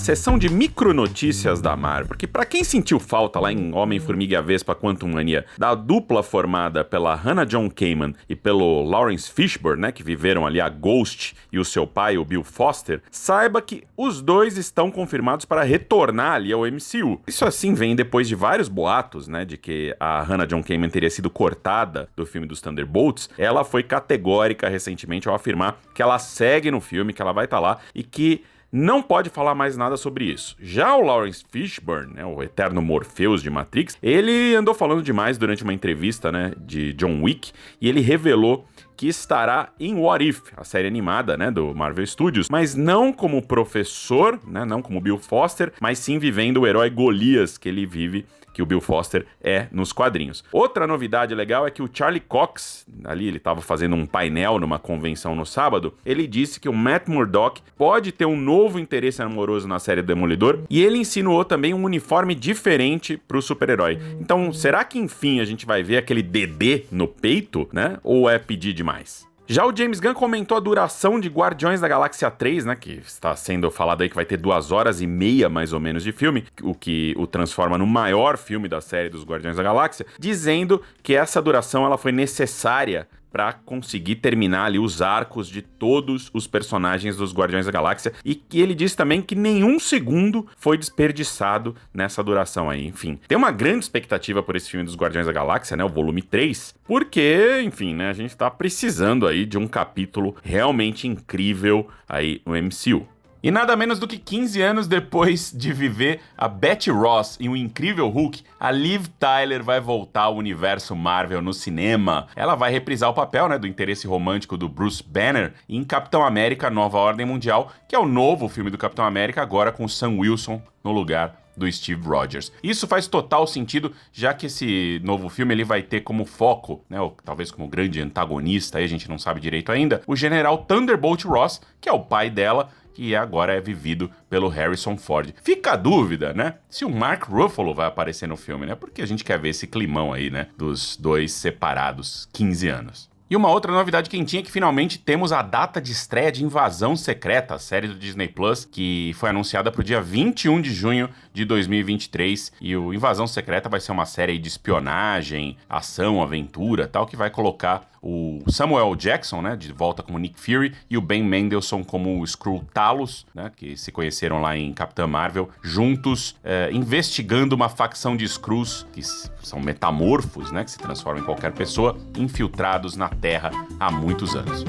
Sessão 0.01 0.35
de 0.35 0.49
micronotícias 0.49 1.61
da 1.61 1.77
Marvel, 1.77 2.07
porque 2.07 2.25
para 2.25 2.43
quem 2.43 2.63
sentiu 2.63 2.99
falta 2.99 3.39
lá 3.39 3.51
em 3.51 3.71
Homem-Formiga 3.71 4.33
e 4.33 4.35
a 4.35 4.41
Vespa 4.41 4.73
Quantum 4.73 5.09
Mania, 5.09 5.45
da 5.59 5.75
dupla 5.75 6.23
formada 6.23 6.83
pela 6.83 7.13
Hannah 7.13 7.45
John 7.45 7.69
Kamen 7.69 8.15
e 8.27 8.35
pelo 8.35 8.81
Lawrence 8.81 9.31
Fishburne, 9.31 9.79
né, 9.79 9.91
que 9.91 10.01
viveram 10.01 10.43
ali 10.43 10.59
a 10.59 10.67
Ghost 10.67 11.35
e 11.51 11.59
o 11.59 11.63
seu 11.63 11.85
pai, 11.85 12.17
o 12.17 12.25
Bill 12.25 12.43
Foster, 12.43 12.99
saiba 13.11 13.61
que 13.61 13.83
os 13.95 14.23
dois 14.23 14.57
estão 14.57 14.89
confirmados 14.89 15.45
para 15.45 15.61
retornar 15.61 16.33
ali 16.33 16.51
ao 16.51 16.61
MCU. 16.61 17.21
Isso 17.27 17.45
assim 17.45 17.75
vem 17.75 17.95
depois 17.95 18.27
de 18.27 18.33
vários 18.33 18.67
boatos, 18.67 19.27
né, 19.27 19.45
de 19.45 19.55
que 19.55 19.95
a 19.99 20.23
Hannah 20.23 20.47
John 20.47 20.63
Kamen 20.63 20.89
teria 20.89 21.11
sido 21.11 21.29
cortada 21.29 22.09
do 22.15 22.25
filme 22.25 22.47
dos 22.47 22.59
Thunderbolts. 22.59 23.29
Ela 23.37 23.63
foi 23.63 23.83
categórica 23.83 24.67
recentemente 24.67 25.29
ao 25.29 25.35
afirmar 25.35 25.79
que 25.93 26.01
ela 26.01 26.17
segue 26.17 26.71
no 26.71 26.81
filme, 26.81 27.13
que 27.13 27.21
ela 27.21 27.31
vai 27.31 27.45
estar 27.45 27.57
tá 27.57 27.61
lá 27.61 27.77
e 27.93 28.01
que 28.01 28.43
não 28.71 29.01
pode 29.01 29.29
falar 29.29 29.53
mais 29.53 29.75
nada 29.75 29.97
sobre 29.97 30.25
isso. 30.25 30.55
Já 30.59 30.95
o 30.95 31.01
Lawrence 31.01 31.43
Fishburne, 31.49 32.13
né, 32.13 32.25
o 32.25 32.41
eterno 32.41 32.81
Morpheus 32.81 33.43
de 33.43 33.49
Matrix, 33.49 33.97
ele 34.01 34.55
andou 34.55 34.73
falando 34.73 35.03
demais 35.03 35.37
durante 35.37 35.63
uma 35.63 35.73
entrevista 35.73 36.31
né, 36.31 36.53
de 36.57 36.93
John 36.93 37.21
Wick 37.21 37.51
e 37.81 37.89
ele 37.89 37.99
revelou 37.99 38.65
que 38.95 39.07
estará 39.07 39.69
em 39.79 39.95
What 39.95 40.23
If, 40.23 40.41
a 40.55 40.63
série 40.63 40.87
animada, 40.87 41.35
né, 41.35 41.49
do 41.49 41.73
Marvel 41.73 42.05
Studios, 42.05 42.47
mas 42.51 42.75
não 42.75 43.11
como 43.11 43.41
professor, 43.41 44.39
né, 44.47 44.63
não 44.63 44.81
como 44.81 45.01
Bill 45.01 45.17
Foster, 45.17 45.73
mas 45.81 45.97
sim 45.97 46.19
vivendo 46.19 46.57
o 46.57 46.67
herói 46.67 46.89
Golias 46.89 47.57
que 47.57 47.67
ele 47.67 47.85
vive 47.85 48.25
que 48.53 48.61
o 48.61 48.65
Bill 48.65 48.81
Foster 48.81 49.25
é 49.41 49.67
nos 49.71 49.91
quadrinhos. 49.91 50.43
Outra 50.51 50.87
novidade 50.87 51.33
legal 51.35 51.65
é 51.65 51.71
que 51.71 51.81
o 51.81 51.89
Charlie 51.91 52.19
Cox, 52.19 52.85
ali 53.03 53.27
ele 53.27 53.37
estava 53.37 53.61
fazendo 53.61 53.95
um 53.95 54.05
painel 54.05 54.59
numa 54.59 54.79
convenção 54.79 55.35
no 55.35 55.45
sábado, 55.45 55.93
ele 56.05 56.27
disse 56.27 56.59
que 56.59 56.69
o 56.69 56.73
Matt 56.73 57.07
Murdock 57.07 57.61
pode 57.77 58.11
ter 58.11 58.25
um 58.25 58.37
novo 58.37 58.79
interesse 58.79 59.21
amoroso 59.21 59.67
na 59.67 59.79
série 59.79 60.01
Demolidor 60.01 60.59
e 60.69 60.81
ele 60.81 60.97
insinuou 60.97 61.45
também 61.45 61.73
um 61.73 61.83
uniforme 61.83 62.35
diferente 62.35 63.17
para 63.17 63.37
o 63.37 63.41
super-herói. 63.41 63.99
Então, 64.19 64.51
será 64.51 64.83
que 64.83 64.99
enfim 64.99 65.39
a 65.39 65.45
gente 65.45 65.65
vai 65.65 65.83
ver 65.83 65.97
aquele 65.97 66.21
DD 66.21 66.85
no 66.91 67.07
peito, 67.07 67.67
né? 67.71 67.97
Ou 68.03 68.29
é 68.29 68.37
pedir 68.37 68.73
demais? 68.73 69.30
Já 69.51 69.65
o 69.65 69.75
James 69.75 69.99
Gunn 69.99 70.13
comentou 70.13 70.55
a 70.55 70.61
duração 70.61 71.19
de 71.19 71.27
Guardiões 71.27 71.81
da 71.81 71.87
Galáxia 71.89 72.31
3, 72.31 72.63
né? 72.63 72.73
Que 72.73 73.01
está 73.05 73.35
sendo 73.35 73.69
falado 73.69 74.01
aí 74.01 74.07
que 74.07 74.15
vai 74.15 74.23
ter 74.23 74.37
duas 74.37 74.71
horas 74.71 75.01
e 75.01 75.05
meia, 75.05 75.49
mais 75.49 75.73
ou 75.73 75.79
menos, 75.81 76.03
de 76.03 76.13
filme, 76.13 76.45
o 76.63 76.73
que 76.73 77.13
o 77.17 77.27
transforma 77.27 77.77
no 77.77 77.85
maior 77.85 78.37
filme 78.37 78.69
da 78.69 78.79
série 78.79 79.09
dos 79.09 79.25
Guardiões 79.25 79.57
da 79.57 79.63
Galáxia, 79.63 80.05
dizendo 80.17 80.81
que 81.03 81.13
essa 81.13 81.41
duração 81.41 81.85
ela 81.85 81.97
foi 81.97 82.13
necessária 82.13 83.09
para 83.31 83.53
conseguir 83.53 84.15
terminar 84.15 84.65
ali 84.65 84.79
os 84.79 85.01
arcos 85.01 85.47
de 85.47 85.61
todos 85.61 86.29
os 86.33 86.47
personagens 86.47 87.15
dos 87.15 87.33
Guardiões 87.33 87.65
da 87.65 87.71
Galáxia 87.71 88.13
e 88.25 88.35
que 88.35 88.59
ele 88.59 88.75
disse 88.75 88.97
também 88.97 89.21
que 89.21 89.35
nenhum 89.35 89.79
segundo 89.79 90.47
foi 90.57 90.77
desperdiçado 90.77 91.75
nessa 91.93 92.23
duração 92.23 92.69
aí. 92.69 92.85
Enfim, 92.85 93.19
tem 93.27 93.37
uma 93.37 93.51
grande 93.51 93.85
expectativa 93.85 94.43
por 94.43 94.55
esse 94.55 94.69
filme 94.69 94.85
dos 94.85 94.95
Guardiões 94.95 95.27
da 95.27 95.33
Galáxia, 95.33 95.77
né, 95.77 95.83
o 95.83 95.89
volume 95.89 96.21
3, 96.21 96.75
porque, 96.83 97.61
enfim, 97.63 97.95
né, 97.95 98.09
a 98.09 98.13
gente 98.13 98.35
tá 98.35 98.49
precisando 98.49 99.27
aí 99.27 99.45
de 99.45 99.57
um 99.57 99.67
capítulo 99.67 100.35
realmente 100.43 101.07
incrível 101.07 101.87
aí 102.07 102.41
no 102.45 102.53
MCU. 102.55 103.07
E 103.43 103.49
nada 103.49 103.75
menos 103.75 103.97
do 103.97 104.07
que 104.07 104.19
15 104.19 104.61
anos 104.61 104.87
depois 104.87 105.51
de 105.51 105.73
viver 105.73 106.19
a 106.37 106.47
Betty 106.47 106.91
Ross 106.91 107.39
em 107.39 107.49
O 107.49 107.57
Incrível 107.57 108.07
Hulk, 108.07 108.43
a 108.59 108.69
Liv 108.69 109.07
Tyler 109.17 109.63
vai 109.63 109.79
voltar 109.79 110.23
ao 110.23 110.35
universo 110.35 110.95
Marvel 110.95 111.41
no 111.41 111.51
cinema. 111.51 112.27
Ela 112.35 112.53
vai 112.53 112.71
reprisar 112.71 113.09
o 113.09 113.15
papel 113.15 113.49
né, 113.49 113.57
do 113.57 113.65
interesse 113.65 114.05
romântico 114.05 114.55
do 114.55 114.69
Bruce 114.69 115.03
Banner 115.03 115.55
em 115.67 115.83
Capitão 115.83 116.23
América 116.23 116.69
Nova 116.69 116.99
Ordem 116.99 117.25
Mundial, 117.25 117.71
que 117.87 117.95
é 117.95 117.99
o 117.99 118.05
novo 118.05 118.47
filme 118.47 118.69
do 118.69 118.77
Capitão 118.77 119.05
América, 119.05 119.41
agora 119.41 119.71
com 119.71 119.87
Sam 119.87 120.19
Wilson 120.19 120.61
no 120.83 120.91
lugar 120.91 121.41
do 121.55 121.71
Steve 121.71 122.07
Rogers. 122.07 122.51
Isso 122.63 122.87
faz 122.87 123.07
total 123.07 123.45
sentido, 123.45 123.93
já 124.11 124.33
que 124.33 124.45
esse 124.45 125.01
novo 125.03 125.29
filme 125.29 125.53
ele 125.53 125.63
vai 125.63 125.81
ter 125.81 126.01
como 126.01 126.25
foco, 126.25 126.83
né, 126.89 126.99
ou 126.99 127.15
talvez 127.23 127.51
como 127.51 127.67
grande 127.67 128.01
antagonista, 128.01 128.77
aí 128.77 128.83
a 128.83 128.87
gente 128.87 129.09
não 129.09 129.17
sabe 129.17 129.39
direito 129.39 129.71
ainda, 129.71 130.01
o 130.07 130.15
general 130.15 130.59
Thunderbolt 130.59 131.23
Ross, 131.25 131.61
que 131.79 131.89
é 131.89 131.91
o 131.91 131.99
pai 131.99 132.29
dela 132.29 132.69
que 132.93 133.15
agora 133.15 133.53
é 133.53 133.61
vivido 133.61 134.11
pelo 134.29 134.47
Harrison 134.47 134.97
Ford. 134.97 135.33
Fica 135.43 135.73
a 135.73 135.75
dúvida, 135.75 136.33
né? 136.33 136.55
Se 136.69 136.85
o 136.85 136.89
Mark 136.89 137.23
Ruffalo 137.23 137.73
vai 137.73 137.87
aparecer 137.87 138.27
no 138.27 138.37
filme, 138.37 138.65
né? 138.65 138.75
Porque 138.75 139.01
a 139.01 139.05
gente 139.05 139.23
quer 139.23 139.39
ver 139.39 139.49
esse 139.49 139.67
climão 139.67 140.13
aí, 140.13 140.29
né? 140.29 140.47
Dos 140.57 140.97
dois 140.97 141.31
separados 141.31 142.27
15 142.33 142.67
anos. 142.67 143.10
E 143.31 143.35
uma 143.37 143.49
outra 143.49 143.71
novidade 143.71 144.09
quentinha 144.09 144.41
é 144.41 144.43
que 144.43 144.51
finalmente 144.51 144.99
temos 144.99 145.31
a 145.31 145.41
data 145.41 145.79
de 145.79 145.93
estreia 145.93 146.29
de 146.33 146.43
Invasão 146.43 146.97
Secreta, 146.97 147.55
a 147.55 147.59
série 147.59 147.87
do 147.87 147.95
Disney 147.95 148.27
Plus, 148.27 148.65
que 148.65 149.13
foi 149.15 149.29
anunciada 149.29 149.71
para 149.71 149.79
o 149.79 149.83
dia 149.85 150.01
21 150.01 150.59
de 150.59 150.73
junho 150.73 151.09
de 151.33 151.45
2023. 151.45 152.51
E 152.59 152.75
o 152.75 152.93
Invasão 152.93 153.25
Secreta 153.25 153.69
vai 153.69 153.79
ser 153.79 153.93
uma 153.93 154.05
série 154.05 154.37
de 154.37 154.49
espionagem, 154.49 155.55
ação, 155.69 156.21
aventura, 156.21 156.89
tal, 156.89 157.07
que 157.07 157.15
vai 157.15 157.29
colocar 157.29 157.89
o 158.01 158.39
Samuel 158.47 158.95
Jackson, 158.95 159.41
né, 159.41 159.55
de 159.55 159.71
volta 159.71 160.01
como 160.01 160.17
Nick 160.17 160.39
Fury, 160.39 160.73
e 160.89 160.97
o 160.97 161.01
Ben 161.01 161.23
Mendelsohn 161.23 161.83
como 161.83 162.21
o 162.21 162.59
Talos, 162.73 163.25
né, 163.33 163.51
que 163.55 163.77
se 163.77 163.91
conheceram 163.91 164.41
lá 164.41 164.57
em 164.57 164.73
Capitã 164.73 165.05
Marvel, 165.05 165.49
juntos 165.61 166.35
é, 166.43 166.69
investigando 166.73 167.55
uma 167.55 167.69
facção 167.69 168.17
de 168.17 168.25
Skrulls, 168.25 168.87
que 168.91 169.01
são 169.03 169.59
metamorfos, 169.59 170.51
né, 170.51 170.63
que 170.63 170.71
se 170.71 170.79
transformam 170.79 171.21
em 171.21 171.25
qualquer 171.25 171.51
pessoa, 171.51 171.95
infiltrados 172.17 172.95
na 172.95 173.09
Terra 173.21 173.51
há 173.79 173.91
muitos 173.91 174.35
anos. 174.35 174.65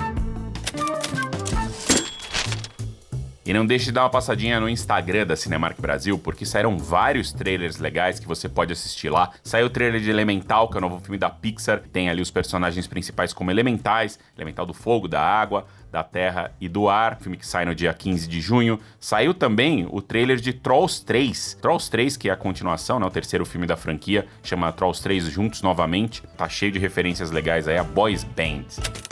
E 3.45 3.53
não 3.53 3.67
deixe 3.67 3.87
de 3.87 3.93
dar 3.93 4.05
uma 4.05 4.11
passadinha 4.11 4.61
no 4.61 4.69
Instagram 4.69 5.27
da 5.27 5.35
Cinemark 5.35 5.81
Brasil, 5.81 6.17
porque 6.17 6.47
saíram 6.47 6.79
vários 6.79 7.33
trailers 7.33 7.79
legais 7.79 8.21
que 8.21 8.27
você 8.27 8.49
pode 8.49 8.73
assistir 8.73 9.11
lá. 9.11 9.33
Saiu 9.43 9.67
o 9.67 9.71
trailer 9.71 10.01
de 10.01 10.11
Elemental, 10.11 10.69
que 10.69 10.77
é 10.77 10.79
o 10.79 10.81
novo 10.81 11.01
filme 11.01 11.19
da 11.19 11.29
Pixar. 11.29 11.83
Tem 11.93 12.09
ali 12.09 12.23
os 12.23 12.31
personagens 12.31 12.87
principais 12.87 13.33
como 13.33 13.51
elementais, 13.51 14.19
Elemental 14.37 14.65
do 14.65 14.73
Fogo, 14.73 15.09
da 15.09 15.21
Água, 15.21 15.67
da 15.91 16.05
Terra 16.05 16.53
e 16.61 16.69
do 16.69 16.89
Ar, 16.89 17.19
filme 17.21 17.37
que 17.37 17.47
sai 17.47 17.65
no 17.65 17.75
dia 17.75 17.93
15 17.93 18.29
de 18.29 18.41
junho. 18.41 18.79
Saiu 19.01 19.35
também 19.35 19.87
o 19.91 20.01
trailer 20.01 20.39
de 20.39 20.53
Trolls 20.53 21.05
3. 21.05 21.59
Trolls 21.61 21.91
3, 21.91 22.17
que 22.17 22.29
é 22.31 22.33
a 22.33 22.37
continuação, 22.37 23.01
né, 23.01 23.07
o 23.07 23.11
terceiro 23.11 23.45
filme 23.45 23.67
da 23.67 23.77
franquia, 23.77 24.27
chama 24.43 24.73
Trolls 24.73 25.03
3 25.03 25.27
Juntos 25.27 25.63
Novamente. 25.63 26.23
Tá 26.37 26.49
cheio 26.49 26.73
de 26.73 26.79
referências 26.79 27.31
legais 27.31 27.67
aí 27.67 27.77
a 27.77 27.85
Boys 27.85 28.25
Band. 28.25 29.12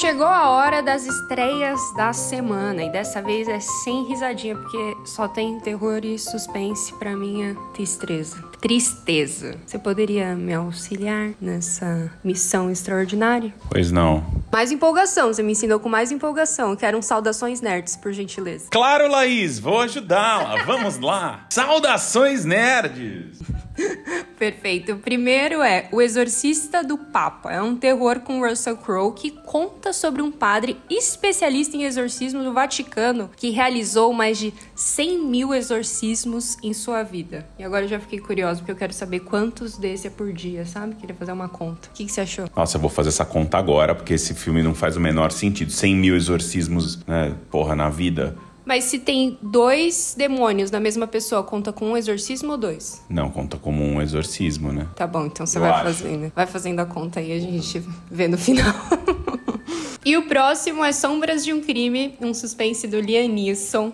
Chegou 0.00 0.26
a 0.26 0.50
hora 0.50 0.82
das 0.82 1.06
estreias 1.06 1.80
da 1.96 2.12
semana. 2.12 2.82
E 2.82 2.90
dessa 2.90 3.22
vez 3.22 3.46
é 3.46 3.60
sem 3.60 4.02
risadinha, 4.04 4.56
porque 4.56 4.96
só 5.04 5.28
tem 5.28 5.60
terror 5.60 6.04
e 6.04 6.18
suspense 6.18 6.92
pra 6.94 7.14
minha 7.14 7.54
tristeza. 7.72 8.42
Tristeza. 8.64 9.58
Você 9.66 9.78
poderia 9.78 10.34
me 10.34 10.54
auxiliar 10.54 11.32
nessa 11.38 12.10
missão 12.24 12.70
extraordinária? 12.70 13.52
Pois 13.70 13.92
não. 13.92 14.24
Mais 14.50 14.72
empolgação, 14.72 15.26
você 15.34 15.42
me 15.42 15.52
ensinou 15.52 15.78
com 15.78 15.90
mais 15.90 16.10
empolgação. 16.10 16.74
Quero 16.74 16.96
um 16.96 17.02
saudações 17.02 17.60
nerds, 17.60 17.94
por 17.94 18.10
gentileza. 18.14 18.68
Claro, 18.70 19.06
Laís, 19.10 19.58
vou 19.58 19.82
ajudá-la. 19.82 20.64
Vamos 20.64 20.98
lá. 20.98 21.44
Saudações 21.50 22.46
nerds. 22.46 23.38
Perfeito. 24.38 24.92
O 24.92 24.98
primeiro 24.98 25.62
é 25.62 25.88
O 25.92 26.00
Exorcista 26.00 26.82
do 26.82 26.96
Papa. 26.96 27.52
É 27.52 27.60
um 27.60 27.76
terror 27.76 28.20
com 28.20 28.40
Russell 28.40 28.76
Crowe 28.76 29.12
que 29.14 29.30
conta 29.30 29.92
sobre 29.92 30.22
um 30.22 30.30
padre 30.30 30.76
especialista 30.88 31.76
em 31.76 31.84
exorcismo 31.84 32.42
do 32.42 32.52
Vaticano 32.52 33.30
que 33.36 33.50
realizou 33.50 34.12
mais 34.12 34.38
de 34.38 34.54
100 34.74 35.18
mil 35.24 35.54
exorcismos 35.54 36.56
em 36.62 36.72
sua 36.72 37.02
vida. 37.02 37.46
E 37.58 37.64
agora 37.64 37.84
eu 37.84 37.88
já 37.88 38.00
fiquei 38.00 38.18
curiosa 38.18 38.60
porque 38.60 38.72
eu 38.72 38.76
quero 38.76 38.92
saber 38.92 39.20
quantos 39.20 39.76
desse 39.76 40.06
é 40.06 40.10
por 40.10 40.32
dia, 40.32 40.66
sabe? 40.66 40.94
Queria 40.96 41.14
fazer 41.14 41.32
uma 41.32 41.48
conta. 41.48 41.88
O 41.88 41.92
que, 41.92 42.04
que 42.04 42.12
você 42.12 42.22
achou? 42.22 42.46
Nossa, 42.54 42.76
eu 42.76 42.80
vou 42.80 42.90
fazer 42.90 43.10
essa 43.10 43.24
conta 43.24 43.58
agora 43.58 43.94
porque 43.94 44.14
esse 44.14 44.34
filme 44.34 44.62
não 44.62 44.74
faz 44.74 44.96
o 44.96 45.00
menor 45.00 45.30
sentido. 45.32 45.70
100 45.70 45.94
mil 45.96 46.16
exorcismos, 46.16 46.98
né? 47.06 47.34
Porra, 47.50 47.74
na 47.76 47.88
vida. 47.88 48.36
Mas 48.64 48.84
se 48.84 48.98
tem 48.98 49.38
dois 49.42 50.14
demônios 50.16 50.70
na 50.70 50.80
mesma 50.80 51.06
pessoa, 51.06 51.42
conta 51.42 51.70
com 51.70 51.90
um 51.90 51.96
exorcismo 51.96 52.52
ou 52.52 52.56
dois? 52.58 53.02
Não, 53.10 53.30
conta 53.30 53.58
como 53.58 53.84
um 53.84 54.00
exorcismo, 54.00 54.72
né? 54.72 54.86
Tá 54.96 55.06
bom, 55.06 55.26
então 55.26 55.46
você 55.46 55.58
Eu 55.58 55.62
vai 55.62 55.70
acho. 55.70 55.84
fazendo. 55.84 56.32
Vai 56.34 56.46
fazendo 56.46 56.80
a 56.80 56.86
conta 56.86 57.20
aí, 57.20 57.32
a 57.32 57.38
gente 57.38 57.84
vê 58.10 58.26
no 58.26 58.38
final. 58.38 58.72
e 60.02 60.16
o 60.16 60.22
próximo 60.22 60.82
é 60.82 60.92
Sombras 60.92 61.44
de 61.44 61.52
um 61.52 61.60
Crime, 61.60 62.16
um 62.22 62.32
suspense 62.32 62.86
do 62.88 62.98
Liam 63.00 63.28
Neeson. 63.28 63.92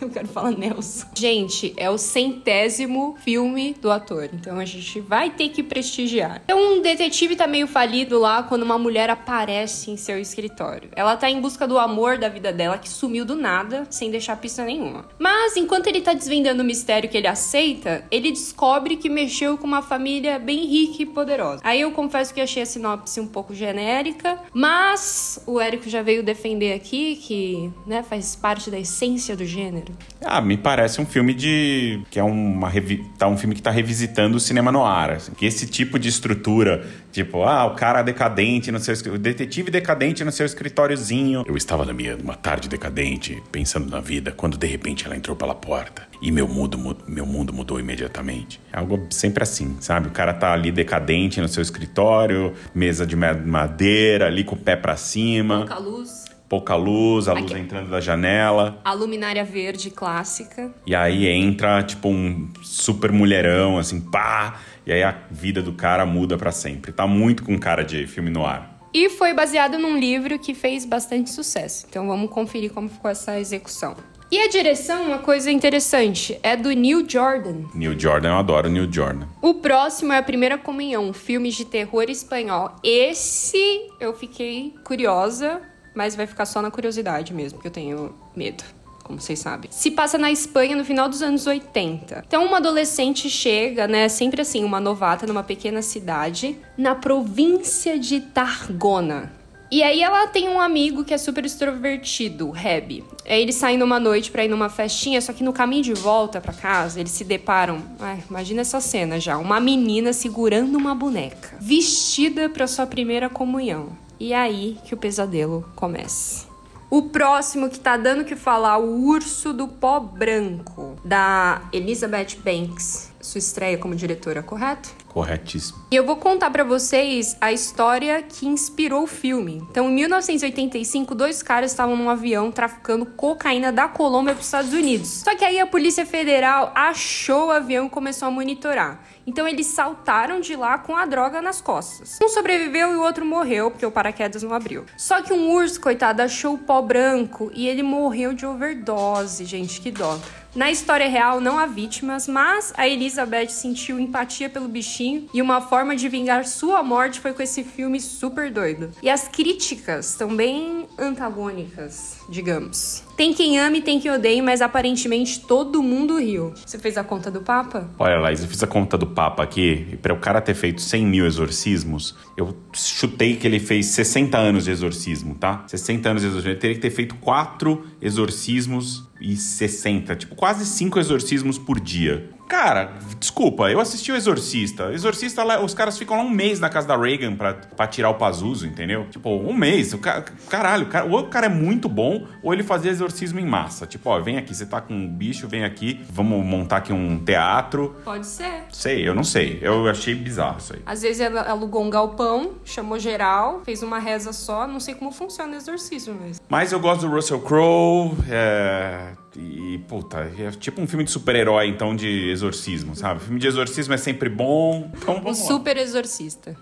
Eu 0.02 0.08
quero 0.08 0.28
falar 0.28 0.52
Nelson. 0.52 1.06
Gente, 1.14 1.74
é 1.76 1.90
o 1.90 1.98
centésimo 1.98 3.16
filme 3.22 3.76
do 3.80 3.90
ator. 3.90 4.30
Então 4.32 4.58
a 4.58 4.64
gente 4.64 5.00
vai 5.00 5.30
ter 5.30 5.50
que 5.50 5.62
prestigiar. 5.62 6.40
Então 6.44 6.74
um 6.74 6.82
detetive 6.82 7.36
tá 7.36 7.46
meio 7.46 7.66
falido 7.66 8.18
lá 8.18 8.42
quando 8.42 8.62
uma 8.62 8.78
mulher 8.78 9.10
aparece 9.10 9.90
em 9.90 9.96
seu 9.96 10.18
escritório. 10.18 10.90
Ela 10.96 11.16
tá 11.16 11.30
em 11.30 11.40
busca 11.40 11.66
do 11.68 11.78
amor 11.78 12.18
da 12.18 12.28
vida 12.28 12.52
dela, 12.52 12.78
que 12.78 12.88
sumiu 12.88 13.24
do 13.24 13.34
nada, 13.34 13.86
sem 13.90 14.10
deixar 14.10 14.36
pista 14.36 14.64
nenhuma. 14.64 15.04
Mas 15.18 15.56
enquanto 15.56 15.86
ele 15.86 16.00
tá 16.00 16.14
desvendando 16.14 16.62
o 16.62 16.66
mistério 16.66 17.08
que 17.08 17.16
ele 17.16 17.26
aceita, 17.26 18.04
ele 18.10 18.30
descobre 18.30 18.96
que 18.96 19.08
mexeu 19.08 19.58
com 19.58 19.66
uma 19.66 19.82
família 19.82 20.38
bem 20.38 20.66
rica 20.66 21.02
e 21.02 21.06
poderosa. 21.06 21.60
Aí 21.62 21.80
eu 21.80 21.92
confesso 21.92 22.32
que 22.32 22.40
achei 22.40 22.62
a 22.62 22.66
sinopse 22.66 23.20
um 23.20 23.26
pouco 23.26 23.54
genérica, 23.54 24.38
mas 24.52 25.42
o 25.46 25.60
Érico 25.60 25.88
já 25.88 26.02
veio 26.02 26.22
defender 26.22 26.72
aqui 26.72 27.16
que, 27.16 27.70
né, 27.86 28.02
faz 28.02 28.34
parte 28.34 28.70
da 28.70 28.78
essência 28.78 29.36
do 29.36 29.44
gênero. 29.44 29.89
Ah, 30.24 30.40
me 30.40 30.56
parece 30.56 31.00
um 31.00 31.06
filme 31.06 31.32
de. 31.34 32.00
que 32.10 32.18
é 32.18 32.22
uma. 32.22 32.68
revi- 32.68 33.04
Tá 33.18 33.26
um 33.26 33.36
filme 33.36 33.54
que 33.54 33.62
tá 33.62 33.70
revisitando 33.70 34.36
o 34.36 34.40
cinema 34.40 34.70
no 34.70 34.84
ar. 34.84 35.10
Assim. 35.12 35.32
Que 35.32 35.46
esse 35.46 35.66
tipo 35.66 35.98
de 35.98 36.08
estrutura, 36.08 36.84
tipo, 37.10 37.42
ah, 37.42 37.64
o 37.66 37.74
cara 37.74 38.02
decadente 38.02 38.70
no 38.70 38.78
seu. 38.78 38.94
O 39.14 39.18
detetive 39.18 39.70
decadente 39.70 40.22
no 40.24 40.30
seu 40.32 40.44
escritóriozinho. 40.46 41.44
Eu 41.46 41.56
estava 41.56 41.84
na 41.84 41.92
minha 41.92 42.16
uma 42.16 42.34
tarde 42.34 42.68
decadente, 42.68 43.42
pensando 43.50 43.90
na 43.90 44.00
vida, 44.00 44.30
quando 44.32 44.56
de 44.58 44.66
repente 44.66 45.06
ela 45.06 45.16
entrou 45.16 45.36
pela 45.36 45.54
porta. 45.54 46.08
E 46.22 46.30
meu 46.30 46.46
mundo, 46.46 46.76
mu- 46.76 46.96
meu 47.08 47.24
mundo 47.24 47.52
mudou 47.52 47.80
imediatamente. 47.80 48.60
É 48.72 48.78
algo 48.78 49.06
sempre 49.10 49.42
assim, 49.42 49.76
sabe? 49.80 50.08
O 50.08 50.10
cara 50.10 50.34
tá 50.34 50.52
ali 50.52 50.70
decadente 50.70 51.40
no 51.40 51.48
seu 51.48 51.62
escritório, 51.62 52.52
mesa 52.74 53.06
de 53.06 53.16
ma- 53.16 53.32
madeira, 53.32 54.26
ali 54.26 54.44
com 54.44 54.54
o 54.54 54.58
pé 54.58 54.76
pra 54.76 54.96
cima, 54.96 55.60
Pouca 55.66 55.78
luz, 55.78 56.24
pouca 56.50 56.74
luz, 56.74 57.28
a 57.28 57.32
luz 57.32 57.44
Aqui. 57.52 57.60
entrando 57.60 57.88
da 57.88 58.00
janela. 58.00 58.80
a 58.84 58.92
luminária 58.92 59.44
verde 59.44 59.88
clássica. 59.88 60.74
E 60.84 60.96
aí 60.96 61.28
entra, 61.28 61.80
tipo, 61.84 62.08
um 62.08 62.50
super 62.60 63.12
mulherão, 63.12 63.78
assim, 63.78 64.00
pá! 64.00 64.56
E 64.84 64.92
aí 64.92 65.04
a 65.04 65.16
vida 65.30 65.62
do 65.62 65.72
cara 65.72 66.04
muda 66.04 66.36
pra 66.36 66.50
sempre. 66.50 66.90
Tá 66.90 67.06
muito 67.06 67.44
com 67.44 67.56
cara 67.56 67.84
de 67.84 68.04
filme 68.08 68.30
no 68.30 68.44
ar. 68.44 68.80
E 68.92 69.08
foi 69.08 69.32
baseado 69.32 69.78
num 69.78 69.96
livro 69.96 70.36
que 70.40 70.52
fez 70.52 70.84
bastante 70.84 71.30
sucesso. 71.30 71.86
Então 71.88 72.08
vamos 72.08 72.28
conferir 72.28 72.72
como 72.72 72.88
ficou 72.88 73.08
essa 73.08 73.38
execução. 73.38 73.94
E 74.32 74.38
a 74.38 74.48
direção, 74.48 75.06
uma 75.06 75.18
coisa 75.18 75.50
interessante, 75.50 76.38
é 76.42 76.56
do 76.56 76.70
Neil 76.70 77.04
Jordan. 77.08 77.64
Neil 77.74 77.98
Jordan, 77.98 78.28
eu 78.30 78.36
adoro 78.36 78.68
Neil 78.68 78.92
Jordan. 78.92 79.26
O 79.42 79.54
próximo 79.54 80.12
é 80.12 80.18
A 80.18 80.22
Primeira 80.22 80.56
Comunhão, 80.56 81.08
um 81.08 81.12
filme 81.12 81.50
de 81.50 81.64
terror 81.64 82.04
espanhol. 82.08 82.76
Esse 82.82 83.90
eu 84.00 84.14
fiquei 84.14 84.74
curiosa, 84.84 85.60
mas 86.00 86.16
vai 86.16 86.26
ficar 86.26 86.46
só 86.46 86.62
na 86.62 86.70
curiosidade 86.70 87.34
mesmo, 87.34 87.58
porque 87.58 87.68
eu 87.68 87.72
tenho 87.72 88.14
medo. 88.34 88.64
Como 89.04 89.20
vocês 89.20 89.38
sabem. 89.38 89.70
Se 89.70 89.90
passa 89.90 90.16
na 90.16 90.30
Espanha 90.30 90.74
no 90.74 90.82
final 90.82 91.10
dos 91.10 91.20
anos 91.20 91.46
80. 91.46 92.24
Então, 92.26 92.46
uma 92.46 92.56
adolescente 92.56 93.28
chega, 93.28 93.86
né? 93.86 94.08
Sempre 94.08 94.40
assim, 94.40 94.64
uma 94.64 94.80
novata 94.80 95.26
numa 95.26 95.42
pequena 95.42 95.82
cidade, 95.82 96.56
na 96.78 96.94
província 96.94 97.98
de 97.98 98.18
Tarragona. 98.20 99.30
E 99.70 99.82
aí 99.82 100.02
ela 100.02 100.26
tem 100.26 100.48
um 100.48 100.58
amigo 100.58 101.04
que 101.04 101.12
é 101.12 101.18
super 101.18 101.44
extrovertido, 101.44 102.48
o 102.48 102.50
Reb. 102.50 103.04
Aí 103.26 103.42
eles 103.42 103.56
saem 103.56 103.76
numa 103.76 104.00
noite 104.00 104.30
pra 104.30 104.42
ir 104.42 104.48
numa 104.48 104.70
festinha, 104.70 105.20
só 105.20 105.34
que 105.34 105.44
no 105.44 105.52
caminho 105.52 105.82
de 105.82 105.92
volta 105.92 106.40
pra 106.40 106.54
casa, 106.54 106.98
eles 106.98 107.12
se 107.12 107.24
deparam. 107.24 107.82
Ai, 107.98 108.22
imagina 108.30 108.62
essa 108.62 108.80
cena 108.80 109.20
já, 109.20 109.36
uma 109.36 109.60
menina 109.60 110.14
segurando 110.14 110.76
uma 110.76 110.94
boneca, 110.94 111.58
vestida 111.60 112.48
pra 112.48 112.66
sua 112.66 112.86
primeira 112.86 113.28
comunhão. 113.28 113.90
E 114.20 114.34
aí 114.34 114.78
que 114.84 114.92
o 114.92 114.98
pesadelo 114.98 115.64
começa. 115.74 116.46
O 116.90 117.04
próximo 117.04 117.70
que 117.70 117.80
tá 117.80 117.96
dando 117.96 118.22
que 118.22 118.36
falar, 118.36 118.76
o 118.76 119.06
Urso 119.06 119.54
do 119.54 119.66
Pó 119.66 119.98
Branco, 119.98 120.96
da 121.02 121.62
Elizabeth 121.72 122.36
Banks. 122.44 123.10
Sua 123.18 123.38
estreia 123.38 123.78
como 123.78 123.94
diretora, 123.94 124.42
correto? 124.42 124.94
Corretíssimo. 125.10 125.80
E 125.90 125.96
eu 125.96 126.06
vou 126.06 126.16
contar 126.16 126.50
pra 126.50 126.62
vocês 126.62 127.36
a 127.40 127.52
história 127.52 128.22
que 128.22 128.46
inspirou 128.46 129.02
o 129.02 129.06
filme. 129.08 129.56
Então, 129.68 129.90
em 129.90 129.94
1985, 129.94 131.16
dois 131.16 131.42
caras 131.42 131.72
estavam 131.72 131.96
num 131.96 132.08
avião 132.08 132.52
traficando 132.52 133.04
cocaína 133.04 133.72
da 133.72 133.88
Colômbia 133.88 134.34
para 134.34 134.40
os 134.40 134.46
Estados 134.46 134.72
Unidos. 134.72 135.08
Só 135.24 135.34
que 135.34 135.44
aí 135.44 135.58
a 135.58 135.66
Polícia 135.66 136.06
Federal 136.06 136.70
achou 136.76 137.48
o 137.48 137.50
avião 137.50 137.86
e 137.86 137.90
começou 137.90 138.28
a 138.28 138.30
monitorar. 138.30 139.00
Então 139.26 139.48
eles 139.48 139.66
saltaram 139.66 140.40
de 140.40 140.54
lá 140.54 140.78
com 140.78 140.96
a 140.96 141.04
droga 141.04 141.42
nas 141.42 141.60
costas. 141.60 142.18
Um 142.22 142.28
sobreviveu 142.28 142.92
e 142.92 142.96
o 142.96 143.02
outro 143.02 143.24
morreu, 143.24 143.70
porque 143.70 143.84
o 143.84 143.90
paraquedas 143.90 144.44
não 144.44 144.54
abriu. 144.54 144.84
Só 144.96 145.22
que 145.22 145.32
um 145.32 145.50
urso, 145.50 145.80
coitado, 145.80 146.22
achou 146.22 146.54
o 146.54 146.58
pó 146.58 146.80
branco 146.80 147.50
e 147.52 147.66
ele 147.66 147.82
morreu 147.82 148.32
de 148.32 148.46
overdose, 148.46 149.44
gente, 149.44 149.80
que 149.80 149.90
dó. 149.90 150.16
Na 150.54 150.68
história 150.68 151.08
real, 151.08 151.40
não 151.40 151.56
há 151.56 151.66
vítimas, 151.66 152.26
mas 152.26 152.72
a 152.76 152.88
Elizabeth 152.88 153.50
sentiu 153.50 154.00
empatia 154.00 154.50
pelo 154.50 154.66
bichinho 154.66 155.28
e 155.32 155.40
uma 155.40 155.60
forma 155.60 155.94
de 155.94 156.08
vingar 156.08 156.44
sua 156.44 156.82
morte 156.82 157.20
foi 157.20 157.32
com 157.32 157.40
esse 157.40 157.62
filme 157.62 158.00
super 158.00 158.50
doido. 158.50 158.90
E 159.00 159.08
as 159.08 159.28
críticas 159.28 160.10
estão 160.10 160.34
bem 160.34 160.88
antagônicas, 160.98 162.18
digamos. 162.28 163.04
Tem 163.20 163.34
quem 163.34 163.58
ame, 163.58 163.82
tem 163.82 164.00
quem 164.00 164.10
odeie, 164.10 164.40
mas 164.40 164.62
aparentemente 164.62 165.40
todo 165.40 165.82
mundo 165.82 166.18
riu. 166.18 166.54
Você 166.54 166.78
fez 166.78 166.96
a 166.96 167.04
conta 167.04 167.30
do 167.30 167.42
Papa? 167.42 167.90
Olha, 167.98 168.18
Laís, 168.18 168.40
eu 168.40 168.48
fiz 168.48 168.62
a 168.62 168.66
conta 168.66 168.96
do 168.96 169.06
Papa 169.06 169.42
aqui, 169.42 169.88
e 169.92 169.96
para 169.98 170.14
o 170.14 170.18
cara 170.18 170.40
ter 170.40 170.54
feito 170.54 170.80
100 170.80 171.04
mil 171.04 171.26
exorcismos, 171.26 172.16
eu 172.34 172.56
chutei 172.72 173.36
que 173.36 173.46
ele 173.46 173.60
fez 173.60 173.88
60 173.88 174.38
anos 174.38 174.64
de 174.64 174.70
exorcismo, 174.70 175.34
tá? 175.34 175.64
60 175.66 176.08
anos 176.08 176.22
de 176.22 176.28
exorcismo. 176.28 176.52
Ele 176.52 176.60
teria 176.60 176.76
que 176.76 176.80
ter 176.80 176.88
feito 176.88 177.14
4 177.16 177.84
exorcismos 178.00 179.06
e 179.20 179.36
60, 179.36 180.16
tipo, 180.16 180.34
quase 180.34 180.64
5 180.64 180.98
exorcismos 180.98 181.58
por 181.58 181.78
dia. 181.78 182.30
Cara, 182.50 182.94
desculpa, 183.16 183.70
eu 183.70 183.78
assisti 183.78 184.10
o 184.10 184.16
Exorcista. 184.16 184.92
Exorcista, 184.92 185.60
os 185.62 185.72
caras 185.72 185.96
ficam 185.96 186.16
lá 186.16 186.24
um 186.24 186.28
mês 186.28 186.58
na 186.58 186.68
casa 186.68 186.88
da 186.88 186.96
Reagan 186.96 187.36
pra, 187.36 187.54
pra 187.54 187.86
tirar 187.86 188.10
o 188.10 188.14
Pazuso, 188.14 188.66
entendeu? 188.66 189.06
Tipo, 189.08 189.30
um 189.30 189.54
mês. 189.54 189.94
O 189.94 189.98
ca... 189.98 190.24
Caralho, 190.48 190.86
o 190.86 190.88
cara, 190.88 191.04
ou 191.04 191.20
o 191.20 191.28
cara 191.28 191.46
é 191.46 191.48
muito 191.48 191.88
bom, 191.88 192.26
ou 192.42 192.52
ele 192.52 192.64
fazia 192.64 192.90
exorcismo 192.90 193.38
em 193.38 193.46
massa. 193.46 193.86
Tipo, 193.86 194.10
ó, 194.10 194.18
vem 194.18 194.36
aqui, 194.36 194.52
você 194.52 194.66
tá 194.66 194.80
com 194.80 194.92
um 194.92 195.06
bicho, 195.06 195.46
vem 195.46 195.64
aqui, 195.64 196.04
vamos 196.10 196.44
montar 196.44 196.78
aqui 196.78 196.92
um 196.92 197.24
teatro. 197.24 197.94
Pode 198.04 198.26
ser. 198.26 198.64
Sei, 198.72 199.08
eu 199.08 199.14
não 199.14 199.22
sei. 199.22 199.60
Eu 199.62 199.88
achei 199.88 200.16
bizarro 200.16 200.58
isso 200.58 200.72
aí. 200.72 200.82
Às 200.84 201.02
vezes 201.02 201.20
ela 201.20 201.42
alugou 201.48 201.84
um 201.84 201.88
galpão, 201.88 202.56
chamou 202.64 202.98
geral, 202.98 203.62
fez 203.64 203.80
uma 203.80 204.00
reza 204.00 204.32
só. 204.32 204.66
Não 204.66 204.80
sei 204.80 204.96
como 204.96 205.12
funciona 205.12 205.52
o 205.52 205.56
exorcismo 205.56 206.14
mesmo. 206.14 206.44
Mas 206.48 206.72
eu 206.72 206.80
gosto 206.80 207.02
do 207.02 207.14
Russell 207.14 207.40
Crowe. 207.42 208.16
É 208.28 209.12
e, 209.36 209.78
puta, 209.86 210.18
é 210.38 210.50
tipo 210.50 210.80
um 210.80 210.86
filme 210.86 211.04
de 211.04 211.10
super-herói, 211.10 211.68
então, 211.68 211.94
de 211.94 212.30
exorcismo, 212.30 212.96
sabe? 212.96 213.20
filme 213.20 213.38
de 213.38 213.46
exorcismo 213.46 213.94
é 213.94 213.96
sempre 213.96 214.28
bom. 214.28 214.90
Então, 215.00 215.22
um 215.24 215.34
super 215.34 215.76
exorcista. 215.76 216.56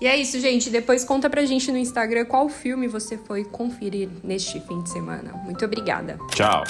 E 0.00 0.06
é 0.06 0.16
isso, 0.16 0.38
gente. 0.40 0.70
Depois 0.70 1.04
conta 1.04 1.28
pra 1.30 1.44
gente 1.44 1.70
no 1.70 1.78
Instagram 1.78 2.24
qual 2.24 2.48
filme 2.48 2.88
você 2.88 3.16
foi 3.16 3.44
conferir 3.44 4.08
neste 4.22 4.60
fim 4.60 4.82
de 4.82 4.90
semana. 4.90 5.32
Muito 5.44 5.64
obrigada. 5.64 6.18
Tchau. 6.34 6.64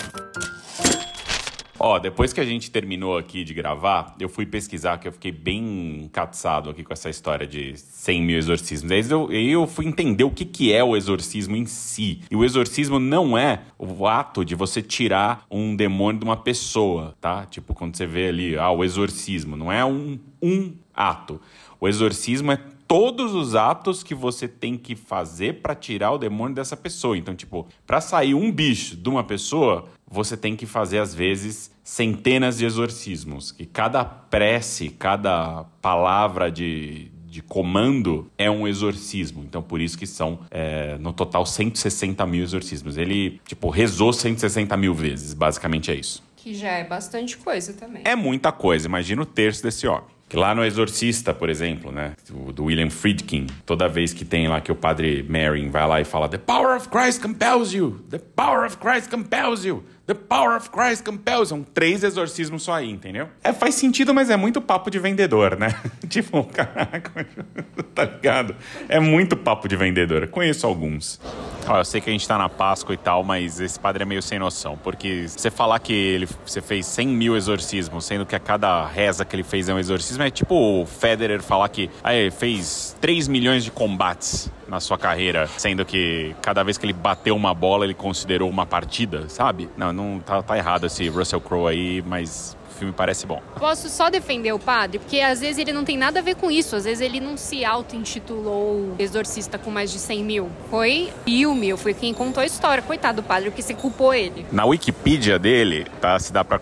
Ó, 1.78 1.99
depois 1.99 2.33
que 2.33 2.40
a 2.40 2.45
gente 2.45 2.71
terminou 2.71 3.19
aqui 3.19 3.43
de 3.43 3.52
gravar, 3.52 4.14
eu 4.21 4.28
fui 4.28 4.47
pesquisar, 4.47 4.99
que 4.99 5.09
eu 5.09 5.12
fiquei 5.12 5.33
bem 5.33 6.04
encatsado 6.04 6.71
aqui 6.71 6.85
com 6.85 6.93
essa 6.93 7.11
história 7.11 7.47
de 7.47 7.76
100 7.76 8.23
mil 8.23 8.38
exorcismos. 8.38 8.93
Aí 8.93 9.00
eu, 9.11 9.28
eu 9.31 9.66
fui 9.66 9.87
entender 9.87 10.25
o 10.25 10.31
que, 10.31 10.45
que 10.45 10.73
é 10.73 10.85
o 10.85 10.97
exorcismo 10.97 11.57
em 11.57 11.66
si. 11.66 12.21
E 12.31 12.37
o 12.37 12.45
exorcismo 12.45 12.99
não 12.99 13.37
é 13.37 13.62
o 13.78 14.07
ato 14.07 14.45
de 14.45 14.54
você 14.54 14.81
tirar 14.81 15.45
um 15.50 15.75
demônio 15.75 16.21
de 16.21 16.25
uma 16.25 16.37
pessoa, 16.37 17.14
tá? 17.21 17.45
Tipo, 17.47 17.75
quando 17.75 17.97
você 17.97 18.07
vê 18.07 18.28
ali, 18.28 18.57
ah, 18.57 18.71
o 18.71 18.85
exorcismo. 18.85 19.57
Não 19.57 19.73
é 19.73 19.85
um, 19.85 20.19
um 20.40 20.73
ato. 20.95 21.40
O 21.81 21.88
exorcismo 21.88 22.52
é 22.52 22.59
todos 22.87 23.35
os 23.35 23.54
atos 23.54 24.02
que 24.02 24.14
você 24.14 24.47
tem 24.47 24.76
que 24.76 24.95
fazer 24.95 25.54
para 25.54 25.75
tirar 25.75 26.12
o 26.12 26.19
demônio 26.19 26.54
dessa 26.54 26.76
pessoa. 26.76 27.16
Então, 27.16 27.35
tipo, 27.35 27.66
para 27.87 28.00
sair 28.00 28.35
um 28.35 28.52
bicho 28.52 28.97
de 28.97 29.09
uma 29.09 29.25
pessoa, 29.25 29.88
você 30.11 30.37
tem 30.37 30.55
que 30.57 30.67
fazer 30.67 30.99
às 30.99 31.15
vezes 31.15 31.71
centenas 31.83 32.59
de 32.59 32.65
exorcismos, 32.65 33.53
que 33.53 33.67
cada 33.67 34.05
prece, 34.05 34.91
cada 34.91 35.65
palavra 35.83 36.51
de, 36.51 37.11
de 37.27 37.43
comando 37.43 38.31
é 38.39 38.51
um 38.51 38.67
exorcismo. 38.67 39.43
Então, 39.45 39.63
por 39.63 39.81
isso 39.81 39.99
que 39.99 40.07
são, 40.07 40.39
é, 40.51 40.97
no 40.99 41.13
total, 41.13 41.45
160 41.45 42.25
mil 42.27 42.43
exorcismos. 42.43 42.97
Ele, 42.97 43.41
tipo, 43.47 43.69
rezou 43.69 44.13
160 44.13 44.77
mil 44.77 44.95
vezes, 44.95 45.35
basicamente 45.35 45.91
é 45.91 45.95
isso. 45.95 46.23
Que 46.37 46.55
já 46.55 46.71
é 46.71 46.85
bastante 46.85 47.37
coisa 47.37 47.73
também. 47.73 48.03
É 48.05 48.15
muita 48.15 48.53
coisa, 48.53 48.87
imagina 48.87 49.23
o 49.23 49.27
terço 49.27 49.63
desse 49.63 49.87
homem. 49.87 50.15
Que 50.29 50.37
lá 50.37 50.55
no 50.55 50.65
Exorcista, 50.65 51.35
por 51.35 51.49
exemplo, 51.49 51.93
né? 51.93 52.15
Do 52.55 52.65
William 52.65 52.91
Friedkin, 52.91 53.47
toda 53.65 53.87
vez 53.89 54.13
que 54.13 54.25
tem 54.25 54.49
lá 54.49 54.61
que 54.61 54.73
o 54.73 54.75
padre 54.75 55.23
Merrin 55.23 55.69
vai 55.69 55.87
lá 55.87 56.01
e 56.01 56.05
fala: 56.05 56.29
The 56.29 56.39
power 56.39 56.77
of 56.77 56.89
Christ 56.89 57.21
compels 57.21 57.73
you! 57.73 58.01
The 58.11 58.19
power 58.19 58.67
of 58.67 58.79
Christ 58.79 59.11
compels 59.11 59.65
you! 59.65 59.85
The 60.07 60.15
power 60.15 60.55
of 60.55 60.69
Christ 60.71 61.03
compels. 61.03 61.49
São 61.49 61.63
três 61.63 62.05
exorcismos 62.05 62.63
só 62.63 62.75
aí, 62.75 62.91
entendeu? 62.91 63.29
É, 63.43 63.55
faz 63.55 63.75
sentido, 63.75 64.13
mas 64.13 64.29
é 64.29 64.37
muito 64.37 64.61
papo 64.61 64.90
de 64.90 64.99
vendedor, 64.99 65.57
né? 65.59 65.75
tipo, 66.09 66.45
caraca, 66.45 67.27
tá 67.95 68.05
ligado? 68.05 68.55
É 68.87 69.01
muito 69.01 69.35
papo 69.35 69.67
de 69.67 69.77
vendedor. 69.77 70.29
Conheço 70.29 70.67
alguns. 70.67 71.19
Ó, 71.67 71.79
eu 71.79 71.85
sei 71.87 72.03
que 72.03 72.11
a 72.11 72.12
gente 72.12 72.29
tá 72.29 72.37
na 72.37 72.51
Páscoa 72.51 72.95
e 72.95 72.99
tal, 72.99 73.25
mas 73.25 73.61
esse 73.61 73.81
padre 73.81 74.03
é 74.03 74.07
meio 74.07 74.21
sem 74.21 74.38
noção. 74.38 74.77
Porque 74.77 75.27
você 75.27 75.51
falar 75.51 75.79
que 75.79 75.95
ele, 75.95 76.29
você 76.45 76.61
fez 76.61 76.85
100 76.85 77.09
mil 77.09 77.35
exorcismos, 77.35 78.05
sendo 78.05 78.27
que 78.27 78.37
a 78.37 78.40
cada 78.40 78.87
reza 78.87 79.25
que 79.25 79.35
ele 79.35 79.43
fez 79.43 79.71
é 79.71 79.75
um 79.75 79.79
exorcismo, 79.79 80.23
é 80.23 80.31
tipo 80.31 80.55
o 80.55 80.85
Federer 80.85 81.43
falar 81.43 81.71
que 81.71 81.88
ele 82.05 82.31
fez 82.31 82.95
3 83.01 83.27
milhões 83.29 83.64
de 83.64 83.71
combates 83.71 84.51
na 84.69 84.81
sua 84.81 84.99
carreira, 84.99 85.47
sendo 85.59 85.85
que 85.85 86.35
cada 86.43 86.62
vez 86.62 86.79
que 86.79 86.87
ele 86.87 86.93
bateu 86.93 87.37
uma 87.37 87.55
bola, 87.55 87.85
ele 87.85 87.95
considerou 87.95 88.49
uma 88.49 88.67
partida, 88.67 89.29
sabe? 89.29 89.69
Não, 89.77 89.93
não 89.94 90.18
tá, 90.18 90.42
tá 90.42 90.57
errado 90.57 90.87
esse 90.87 91.09
Russell 91.09 91.40
Crowe 91.40 91.68
aí, 91.70 92.02
mas 92.02 92.57
o 92.74 92.78
filme 92.78 92.92
parece 92.92 93.26
bom. 93.26 93.40
Posso 93.59 93.88
só 93.88 94.11
defender 94.11 94.52
o 94.52 94.59
padre? 94.59 94.98
Porque 94.98 95.20
às 95.20 95.40
vezes 95.40 95.59
ele 95.59 95.72
não 95.72 95.85
tem 95.85 95.96
nada 95.96 96.18
a 96.18 96.22
ver 96.22 96.35
com 96.35 96.50
isso. 96.50 96.74
Às 96.74 96.85
vezes 96.85 97.00
ele 97.00 97.20
não 97.20 97.37
se 97.37 97.64
auto-intitulou 97.64 98.94
exorcista 98.98 99.59
com 99.59 99.70
mais 99.70 99.92
de 99.92 99.98
100 99.98 100.24
mil. 100.24 100.50
Foi 100.70 101.12
filme, 101.24 101.76
foi 101.76 101.94
quem 101.94 102.12
contou 102.12 102.42
a 102.42 102.46
história. 102.46 102.83
Coitado 102.83 103.22
do 103.22 103.26
padre, 103.26 103.48
o 103.48 103.52
que 103.52 103.62
você 103.62 103.74
culpou 103.74 104.12
ele. 104.12 104.44
Na 104.50 104.64
Wikipedia 104.64 105.38
dele, 105.38 105.87
tá? 106.00 106.18
Se 106.18 106.33
dá 106.33 106.44
pra 106.44 106.61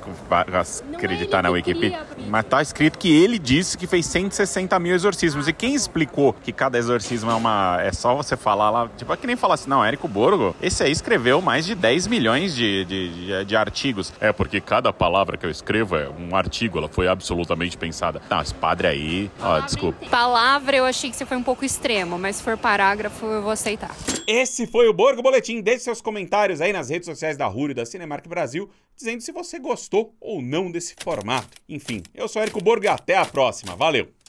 acreditar 0.93 1.39
é 1.39 1.43
na 1.43 1.51
Wikipedia. 1.51 2.05
Cria, 2.15 2.22
mas 2.29 2.45
tá 2.45 2.63
escrito 2.63 2.99
que 2.99 3.11
ele 3.23 3.39
disse 3.39 3.77
que 3.77 3.87
fez 3.87 4.07
160 4.07 4.79
mil 4.79 4.95
exorcismos. 4.95 5.49
E 5.49 5.53
quem 5.53 5.75
explicou 5.75 6.33
que 6.33 6.53
cada 6.53 6.79
exorcismo 6.79 7.31
é 7.31 7.35
uma. 7.35 7.79
É 7.81 7.93
só 7.93 8.15
você 8.15 8.37
falar 8.37 8.71
lá. 8.71 8.89
Tipo, 8.97 9.13
é 9.13 9.17
que 9.17 9.27
nem 9.27 9.37
falar 9.37 9.55
assim, 9.55 9.69
não, 9.69 9.85
Érico 9.85 10.09
Borgo, 10.09 10.55
esse 10.61 10.83
aí 10.83 10.93
escreveu 10.93 11.41
mais 11.41 11.65
de 11.65 11.75
10 11.75 12.07
milhões 12.07 12.55
de, 12.55 12.85
de, 12.85 13.27
de, 13.27 13.45
de 13.45 13.57
artigos. 13.57 14.13
É, 14.21 14.33
porque 14.33 14.61
cada 14.61 14.93
palavra 14.93 15.37
que 15.37 15.47
eu 15.47 15.51
escrevo 15.51 15.97
é 15.97 16.09
um 16.09 16.35
artigo, 16.37 16.79
ela 16.79 16.89
foi 16.89 17.09
absolutamente 17.09 17.77
pensada. 17.77 18.23
Não, 18.31 18.41
esse 18.41 18.55
padre 18.55 18.87
aí, 18.87 19.31
ó, 19.41 19.61
desculpa. 19.61 20.07
Palavra 20.07 20.77
eu 20.77 20.85
achei 20.85 21.11
que 21.11 21.17
você 21.17 21.27
foi 21.27 21.37
um 21.37 21.43
pouco 21.43 21.65
extremo, 21.65 22.19
mas 22.19 22.37
se 22.37 22.43
for 22.43 22.57
parágrafo 22.57 23.27
eu 23.27 23.43
vou 23.43 23.51
aceitar. 23.51 23.95
Esse 24.27 24.67
foi 24.67 24.89
o 24.89 24.93
Borgo 24.93 25.23
Boletim. 25.23 25.61
Deixe 25.61 25.85
seus 25.85 26.01
comentários 26.01 26.61
aí 26.61 26.73
nas 26.73 26.89
redes 26.89 27.07
sociais 27.07 27.37
da 27.37 27.47
Rúrio 27.47 27.73
e 27.73 27.75
da 27.75 27.85
Cinemark 27.85 28.27
Brasil, 28.29 28.71
dizendo 28.97 29.21
se 29.21 29.33
você 29.33 29.59
gostou 29.59 30.15
ou 30.21 30.41
não 30.41 30.71
desse 30.71 30.95
formato. 31.03 31.49
Enfim, 31.69 32.03
eu 32.15 32.29
sou 32.29 32.43
Érico 32.43 32.63
Borgo 32.63 32.85
e 32.85 32.89
até 32.89 33.17
a 33.17 33.25
próxima. 33.25 33.75
Valeu! 33.77 34.22